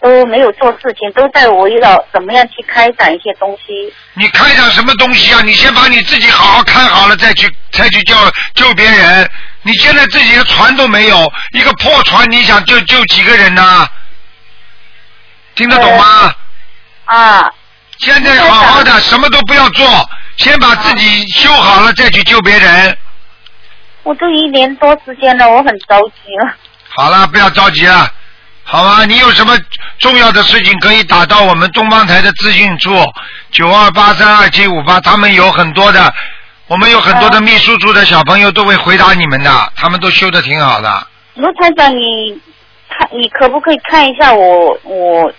[0.00, 3.92] 都没有做事情，都在围绕怎么样去开展一些东西。
[4.14, 5.40] 你开展什么东西啊？
[5.42, 8.14] 你先把你自己好好看好了，再去再去救
[8.54, 9.28] 救别人。
[9.62, 13.88] 你现在自己的船都没有，一个破船，你想救救几个人呢、
[15.54, 16.34] 听得懂吗？
[17.06, 17.52] 啊。
[17.98, 19.86] 现在好好的，什么都不要做，
[20.36, 22.98] 先把自己修好了，再去救别人。
[24.02, 26.54] 我都一年多时间了，我很着急了。
[26.90, 28.08] 好了，不要着急了，
[28.68, 29.04] 好吗？
[29.04, 29.56] 你有什么
[29.98, 32.90] 重要的事情可以打到我们东方台的资讯处
[33.52, 36.12] 九二八三二七五八，他们有很多的，
[36.66, 41.06] 我们有很多的秘书处的小朋友都会回答你们的，他们都修的挺好的。
[41.34, 42.36] 卢台长，你
[42.90, 45.32] 看，你可不可以看一下我我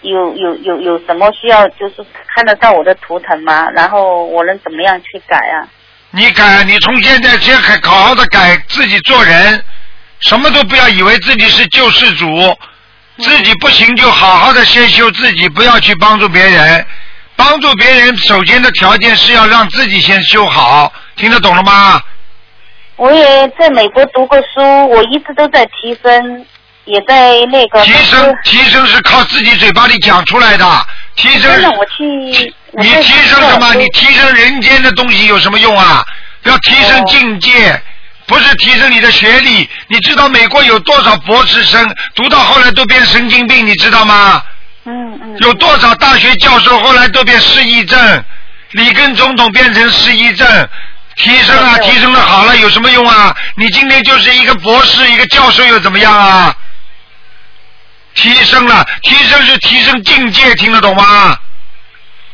[0.00, 1.96] 有有有有什么需要，就是
[2.34, 3.68] 看得到我的图腾吗？
[3.74, 5.68] 然后我能怎么样去改啊？
[6.10, 9.62] 你改，你从现在先改，好好的改自己做人，
[10.22, 12.56] 什么都不要以为自己是救世主，
[13.18, 16.86] 自己不行就好好的先修自己，不要去帮助别人。
[17.34, 22.00] 帮助别人首先的条件是要让自己先修好，听得懂了吗？
[22.96, 26.46] 我也在美国读过书，我一直都在提升，
[26.84, 27.82] 也在那个。
[27.84, 31.50] 提升提升是靠自己嘴巴里讲出来的，提升。
[31.50, 32.04] 真的，我去。
[32.74, 33.74] 你提升什么？
[33.74, 36.04] 你提升人间的东西有什么用啊？
[36.44, 37.82] 要提升境界，
[38.32, 39.68] 不是提升你的学历。
[39.88, 44.42] 你知道美国有多少博士生读到后来都变神经病，你知道吗？
[44.84, 45.36] 嗯嗯。
[45.40, 48.24] 有多少大学教授后来都变失忆症？
[48.70, 50.68] 里根总统变成失忆症。
[51.16, 53.36] 提升啊，提升的好了有什么用啊？
[53.56, 56.56] 你今天就是一个博士，一个教授又怎么样啊？
[58.14, 61.36] 提升了，提升是提升境界，听得懂吗？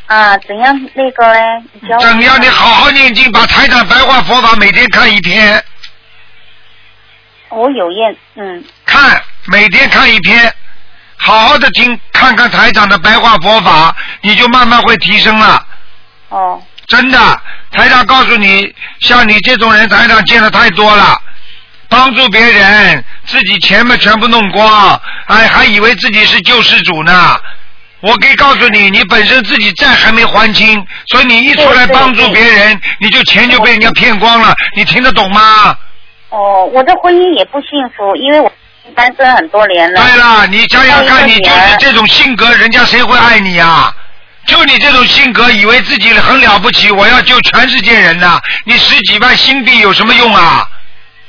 [0.07, 1.41] 啊，怎样那个嘞？
[1.81, 2.41] 怎样？
[2.41, 5.61] 你好好念经，把台长白话佛法每天看一篇。
[7.51, 8.65] 我有念，嗯。
[8.85, 10.53] 看，每天看一篇，
[11.17, 15.67] 好好的听，看看台长的白话佛法，你就慢慢会提升了。
[16.29, 16.63] 哦。
[16.87, 17.19] 真的，
[17.71, 21.21] 台长告诉你，像你这种人，台长见的太多了。
[21.91, 27.39] 帮助别人，自己钱嘛全部弄光，哎，还以为自己是救世主呢。
[28.01, 34.55] 我可以告诉你，你本身自己债还没还清，所以你一出来帮助别人，你就钱就被人家骗光了。
[34.77, 35.77] 你听得懂吗？
[36.31, 38.53] 哦，我的婚姻也不幸福，因为我
[38.95, 40.03] 单身很多年了。
[40.03, 43.93] 对了，你想想看，你就是这种性格，人家谁会爱你呀？
[44.47, 48.41] 就你这种性格，以为自己很了不起，我要救全世界人呐！
[48.65, 50.67] 你十几万新币有什么用啊？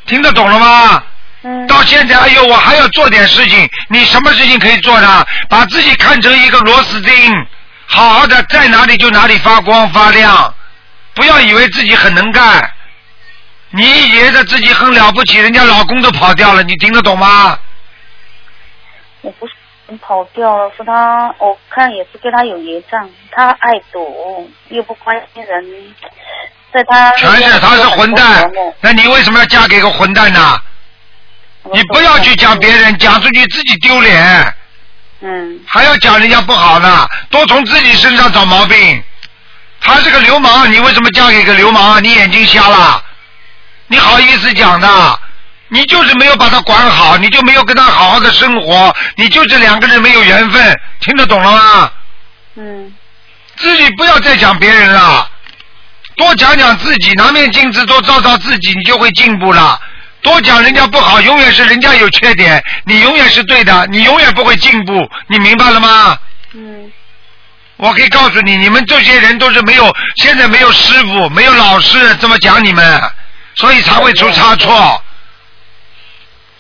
[0.05, 1.03] 听得懂了吗？
[1.43, 1.67] 嗯。
[1.67, 3.69] 到现在，哎呦，我还要做点事情。
[3.89, 5.25] 你什么事情可以做呢？
[5.49, 7.13] 把自己看成一个螺丝钉，
[7.87, 10.53] 好好的在哪里就哪里发光发亮。
[11.13, 12.71] 不要以为自己很能干，
[13.71, 17.57] 你觉得自己很了不起，人家老公都跑掉了，你听得懂吗？
[19.21, 19.53] 我不是。
[20.03, 25.65] 跑掉了，是他，我看也是跟他有业障，他爱赌，又不关心人，
[26.71, 28.47] 在他全是他是混蛋，
[28.81, 30.61] 那你为什么要嫁给个混蛋呢？
[31.73, 34.53] 你不要去讲别人，讲出去自己丢脸。
[35.21, 35.59] 嗯。
[35.65, 39.03] 还要讲人家不好呢，多从自己身上找毛病。
[39.81, 41.99] 他是个流氓，你为什么嫁给个流氓啊？
[41.99, 43.03] 你眼睛瞎了？
[43.89, 45.19] 你好意思讲的？
[45.71, 51.91] 你就是没有把他管好，你就没有跟他好好的生活，你就这两个人没有缘分，听得懂了吗？
[52.55, 52.91] 嗯。
[53.55, 55.29] 自己不要再讲别人了，
[56.15, 59.79] 多讲讲自己，拿面镜子多照照自己，你就会进步了。
[60.21, 66.17] 多讲人家不好，永远是人家有缺点，你永远是对的，你永远不会进步，你明白了吗？
[66.53, 66.91] 嗯。
[67.77, 73.01] 我可以告诉你，你们这些人都是没有，现在没有师傅，没有老师这么讲你们，
[73.59, 75.03] 所以才会出差错。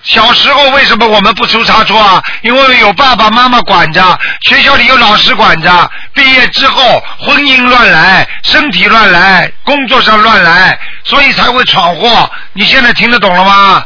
[0.03, 2.21] 小时候为什么我们不出差错啊？
[2.41, 5.91] 因为有爸爸妈妈管着，学校里有老师管着。
[6.13, 12.29] 毕业之后，婚姻乱来，身体乱来，工作上乱来，所以才会闯祸。
[12.53, 13.85] 你现在听得懂了吗？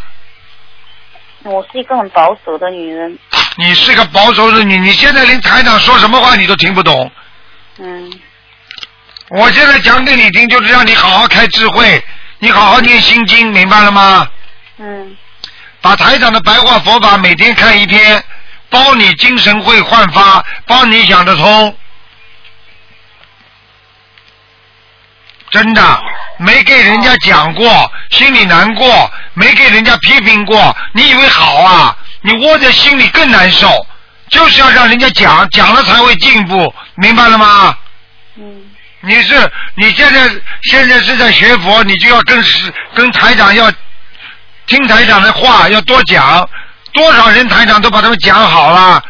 [1.44, 3.18] 我是一个很保守的女人。
[3.58, 7.12] 你是个保守的女，你现在连台长说什么话你都听不懂。
[7.78, 8.12] 嗯。
[9.30, 12.04] 我现在讲给你听，就是让你好好开智慧，
[12.44, 14.28] 你好好念心经，明白了吗？
[14.78, 15.16] 嗯。
[15.80, 18.22] 把台长的白话佛法每天看一篇，
[18.70, 21.78] 包你精神会焕发，包你想得通。
[25.52, 26.02] 真的，
[26.38, 31.98] 没给人家讲过，心里难过，没给人家批评过，你以为好啊？
[32.24, 33.88] 你窝在心里更难受，
[34.28, 37.78] 就是要让人家讲，讲了才会进步，明白了吗？
[38.36, 38.70] 嗯。
[39.06, 40.30] 你是你现在
[40.64, 43.72] 现在是在学佛，你就要跟是跟台长要。
[44.66, 46.50] 听台长的话要多讲，
[46.94, 49.04] 多少人台长都把他们讲好了，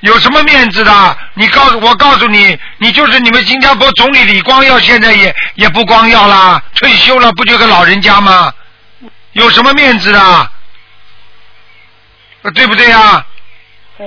[0.00, 1.18] 有什么面子的？
[1.34, 8.50] 你告诉我，告诉你，你就是你们新加坡总理李光耀，现在也也不光耀啦，退休了，不就个老人家吗？
[9.32, 10.50] 有什么面子的？
[12.54, 13.26] 对不对呀？
[13.98, 14.06] 对。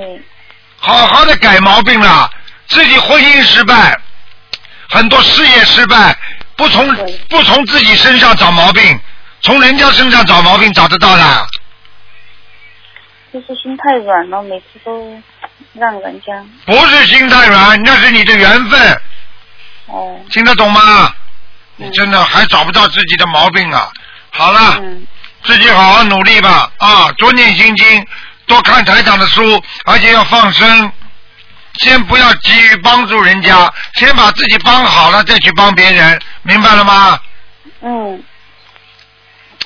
[0.79, 2.27] 好好的改毛病了，
[2.65, 4.00] 自己婚姻失败，
[4.91, 6.15] 很多事业失败，
[6.55, 6.95] 不从
[7.29, 8.99] 不从自己身上找毛病。
[9.41, 11.47] 从人家身上找毛病找得到的。
[13.33, 15.19] 就是心太软了，每次都
[15.73, 16.33] 让人家
[16.65, 19.01] 不是心太软，那是你的缘分，
[19.87, 21.11] 哦，听得懂吗？
[21.77, 23.89] 你真的还找不到自己的毛病啊！
[24.29, 24.79] 好了，
[25.43, 27.11] 自己好好努力吧啊！
[27.13, 28.05] 多念心经，
[28.45, 30.91] 多看台长的书，而且要放生。
[31.79, 37.19] 先不要急于帮助人家，先把自己帮好了再去帮别人，明白了吗？
[37.81, 38.23] 嗯，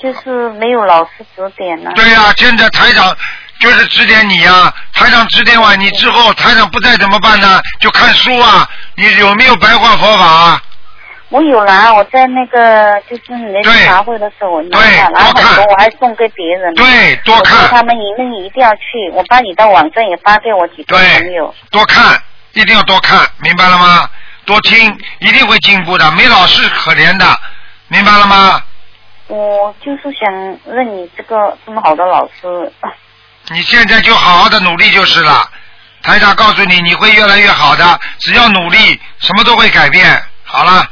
[0.01, 1.91] 就是没有老师指点呢。
[1.95, 3.15] 对呀、现在台长
[3.59, 7.61] 就是指点你呀、台长指点完你之后，台长不在怎么办呢？
[7.79, 10.61] 就看书啊，你有没有白话佛法？
[11.35, 16.73] 我有拿，我在那个就是你那次茶会的时候，我拿了，拿很多，我还送给别人。
[16.75, 18.81] 对多看他们一定一定要去，
[19.11, 21.53] 我把你的网站也发给我几个朋友。
[21.69, 22.17] 多看，
[22.53, 24.09] 一定要多看，明白了吗？
[24.45, 26.09] 多听，一定会进步的。
[26.13, 27.25] 没老师可怜的，
[27.89, 28.63] 明白了吗？
[29.27, 30.31] 我就是想
[30.73, 32.71] 认你这个这么好的老师。
[33.49, 35.45] 你现在就好好的努力就是了。
[36.01, 40.23] 台长告诉你，你会越来越好的，只要努力，什么都会改变。
[40.45, 40.87] 好了，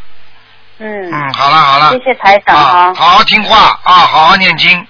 [0.84, 1.10] 嗯。
[1.12, 1.92] 嗯，好了好了。
[1.92, 2.94] 谢谢台长啊。
[2.94, 4.86] 好好听话啊，好好念经。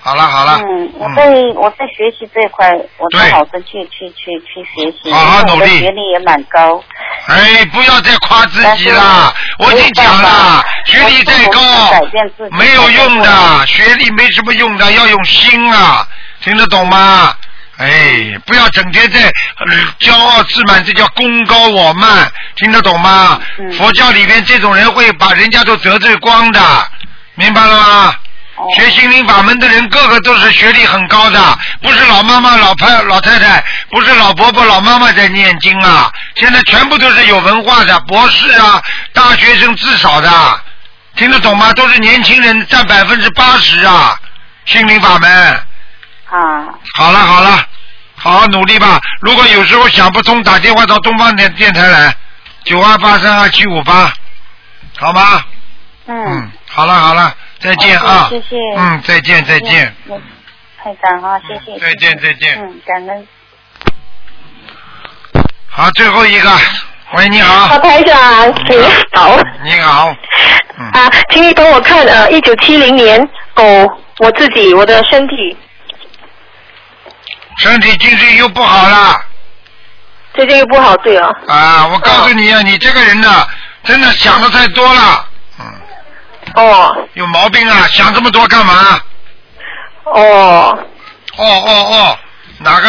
[0.00, 0.60] 好了好了。
[0.62, 1.24] 嗯，我在
[1.56, 6.80] 我在学习这一块，我都好生去去去去学习，好好努力学历也蛮高。
[7.26, 9.34] 哎，不要再夸自己啦！
[9.58, 11.60] 我已经讲了，学历再高
[12.52, 16.06] 没有用的，学历没什么用的，要用心啊，
[16.40, 17.34] 听得懂吗？
[17.78, 19.66] 哎，不要整天在呃
[20.00, 23.38] 骄傲自满，这叫功高我慢，听得懂吗？
[23.76, 26.60] 佛教里面这种人会把人家都得罪光的，
[27.34, 28.14] 明白了吗？
[28.74, 40.30] 学心灵法门的人，个个都是学历很高的，不是老妈妈、老太、老太太，不是老伯伯、老妈妈在念经啊，现在全部都是有文化的博士啊，大学生至少的，
[41.14, 41.70] 听得懂吗？
[41.74, 44.18] 都是年轻人，占百分之八十啊，
[44.64, 45.62] 心灵法门。
[46.30, 46.74] 啊。
[46.94, 47.64] 好了好了，
[48.16, 49.00] 好好努力吧。
[49.20, 52.14] 如果有时候想不通，打电话到东方电电台来，
[52.64, 54.12] 九二八三二七五八，
[54.98, 55.42] 好吗？
[56.06, 56.50] 嗯。
[56.68, 58.26] 好了好了，再见啊！
[58.28, 58.56] 谢谢。
[58.76, 59.94] 嗯，再见再见。
[60.10, 60.20] 嗯。
[60.82, 61.78] 台长啊，谢谢。
[61.80, 62.58] 再见再见。
[62.60, 63.26] 嗯，感恩。
[65.68, 66.50] 好，最后一个，
[67.14, 67.68] 喂，你好。
[67.68, 68.82] 好，台长，你
[69.14, 69.38] 好。
[69.64, 70.14] 你好。
[70.92, 73.64] 啊，请你帮我看呃，一九七零年狗，
[74.18, 75.56] 我自己我的身体
[77.58, 79.20] 身体精神又不好了。
[80.34, 81.30] 最近又不好，对啊。
[81.48, 83.46] 啊，我告诉你啊，你这个人呢，
[83.84, 85.26] 真的想的太多了。
[85.58, 85.64] 嗯。
[86.54, 87.08] 哦。
[87.14, 87.86] 有毛病啊！
[87.88, 89.00] 想这么多干嘛？
[90.04, 90.78] 哦。
[91.38, 92.18] 哦哦哦，
[92.58, 92.88] 哪个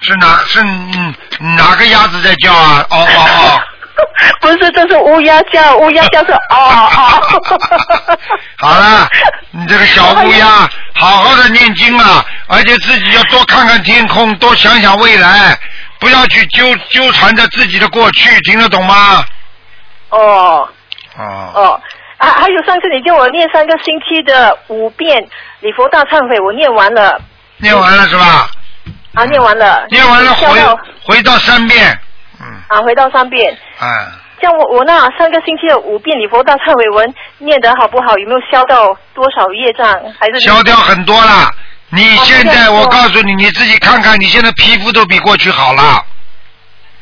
[0.00, 1.14] 是哪是嗯
[1.56, 2.84] 哪个鸭子在叫啊？
[2.90, 3.60] 哦哦哦。
[4.40, 8.18] 不是，这是乌鸦叫，乌鸦叫是 哦哦。
[8.58, 9.08] 好了，
[9.50, 10.46] 你这个小乌鸦，
[10.94, 15.58] 好好的念经啊，而且自己要多看看天空，多想想未来，
[15.98, 19.24] 不要去纠纠缠着自己的过去，听得懂吗？
[20.10, 20.68] 哦
[21.16, 21.52] 哦。
[21.54, 21.80] 哦
[22.18, 25.24] 啊，还有上次你叫我念三个星期的五遍
[25.60, 27.20] 礼佛大忏悔，我念完了
[27.58, 28.50] 念完了是吧？
[29.14, 29.86] 啊，念完了。
[29.90, 30.48] 念完了回
[31.04, 31.96] 回到三遍，
[32.68, 33.56] 啊，回到三遍。
[33.80, 33.86] 哎，
[34.40, 38.16] 像我我那上个星期的五遍礼佛大忏悔文念得好不好？
[38.18, 39.88] 有没有消到多少业障？
[40.18, 41.48] 还是消掉很多了。
[41.90, 45.82] 你现在我告诉你，你自己看看，你现在皮肤都比过去好了。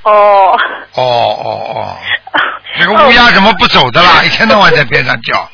[0.02, 0.58] 哦。
[0.94, 1.96] 哦哦哦，
[2.78, 4.22] 这个乌鸦怎么不走的啦？
[4.24, 5.48] 一天到晚在边上叫。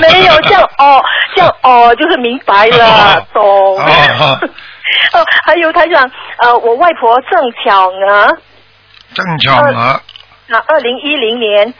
[0.00, 1.02] 没有这样哦，
[1.34, 3.42] 这样哦，就是明白了，懂。
[3.42, 4.38] 哦
[5.12, 8.28] 哦，还有台长，呃，我外婆正巧娥，
[9.14, 10.00] 郑巧娥，
[10.46, 11.74] 那，二零一零年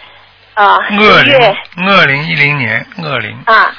[0.55, 1.39] 啊恶十月。
[1.39, 3.37] 灵，恶灵一零年，二零。
[3.47, 3.75] 啊，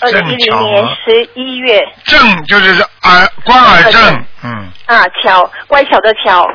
[0.00, 0.96] 二零一零年娥。
[1.04, 1.80] 十一月。
[2.04, 6.46] 正就是耳关耳郑，嗯，啊，巧乖巧的巧，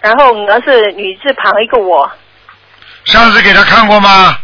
[0.00, 2.10] 然后娥是女字旁一个我，
[3.04, 4.38] 上次给他看过吗？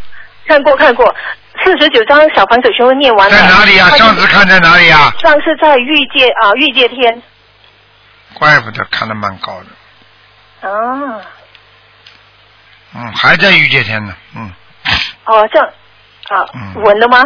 [0.47, 1.15] 看过看过，
[1.63, 3.35] 四十九张小房子全部念完了。
[3.35, 3.89] 在哪里啊？
[3.97, 5.11] 上次看在哪里啊？
[5.19, 7.21] 上次在玉界啊，玉界天。
[8.33, 9.67] 怪不得看得蛮高的，
[10.69, 11.21] 啊，
[12.95, 14.51] 嗯，还在御界天呢，嗯，
[15.25, 15.67] 哦，这样
[16.29, 16.73] 啊，嗯。
[16.83, 17.23] 稳了吗？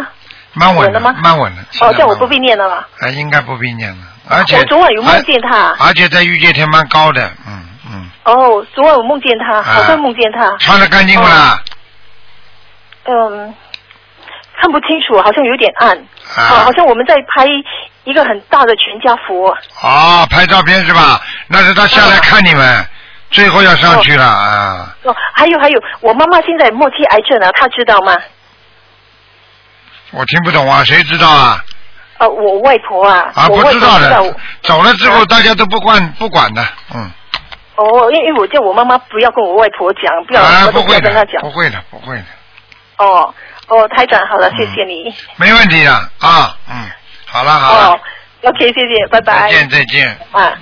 [0.52, 1.14] 蛮稳的，吗？
[1.22, 1.62] 蛮稳的。
[1.80, 2.88] 哦，这样我不必念了吧？
[3.00, 11.62] 哎，应该不必念了，而且我昨晚有梦见他，而且在御界天蛮高的，嗯嗯，哦，昨晚我梦见他，好像梦见他，穿的干净不啦？
[13.04, 13.54] 嗯，
[14.60, 15.96] 看不清楚，好像有点暗，
[16.36, 16.42] 啊。
[16.42, 17.46] 好好像我们在拍
[18.04, 19.46] 一个很大的全家福，
[19.82, 21.20] 哦，拍照片是吧？
[21.46, 22.86] 那是他下来看你们，
[23.30, 24.96] 最后要上去了啊。
[25.04, 28.16] 哦，还有还有，我妈妈现在末期癌症了，她知道吗？
[30.12, 31.64] 我听不懂啊，谁知道啊？
[32.18, 33.30] 呃，我外婆啊。
[33.34, 34.34] 啊，不知道的。
[34.62, 36.62] 走了之后，啊大家都不管不管的，
[36.94, 37.10] 嗯。
[37.76, 41.40] 哦，因因为我叫我妈妈不要跟我外婆讲，不要啊，不会的，不要跟她讲。
[41.40, 42.24] 不会的，不会的，
[42.98, 43.32] 哦
[43.68, 45.14] 哦，台长好了，谢谢你。
[45.36, 46.90] 没问题的啊，嗯，
[47.24, 47.98] 好了好
[48.42, 49.42] ，，OK，谢谢，拜拜。
[49.42, 50.18] 再见再见。
[50.32, 50.52] 啊。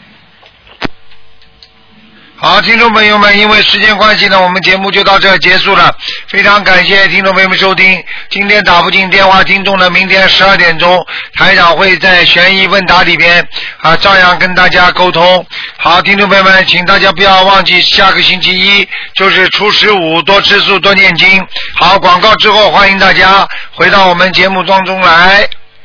[2.41, 5.93] 好，听众朋友们，因为时间关系呢，我们节目就到这结束了。
[6.29, 8.01] 非常感谢听众朋友们收听。
[8.31, 11.05] 今天打不进电话，听众呢，明天十二点钟，
[11.37, 13.45] 台长会在悬疑问答里边
[13.81, 15.45] 啊，照样跟大家沟通。
[15.79, 21.45] 好，听众朋友们，请大家不要忘记下个星期一就是初十五，多吃素，多念经。
[21.75, 25.49] 好，广告之后，欢迎大家回到我们节目当中来。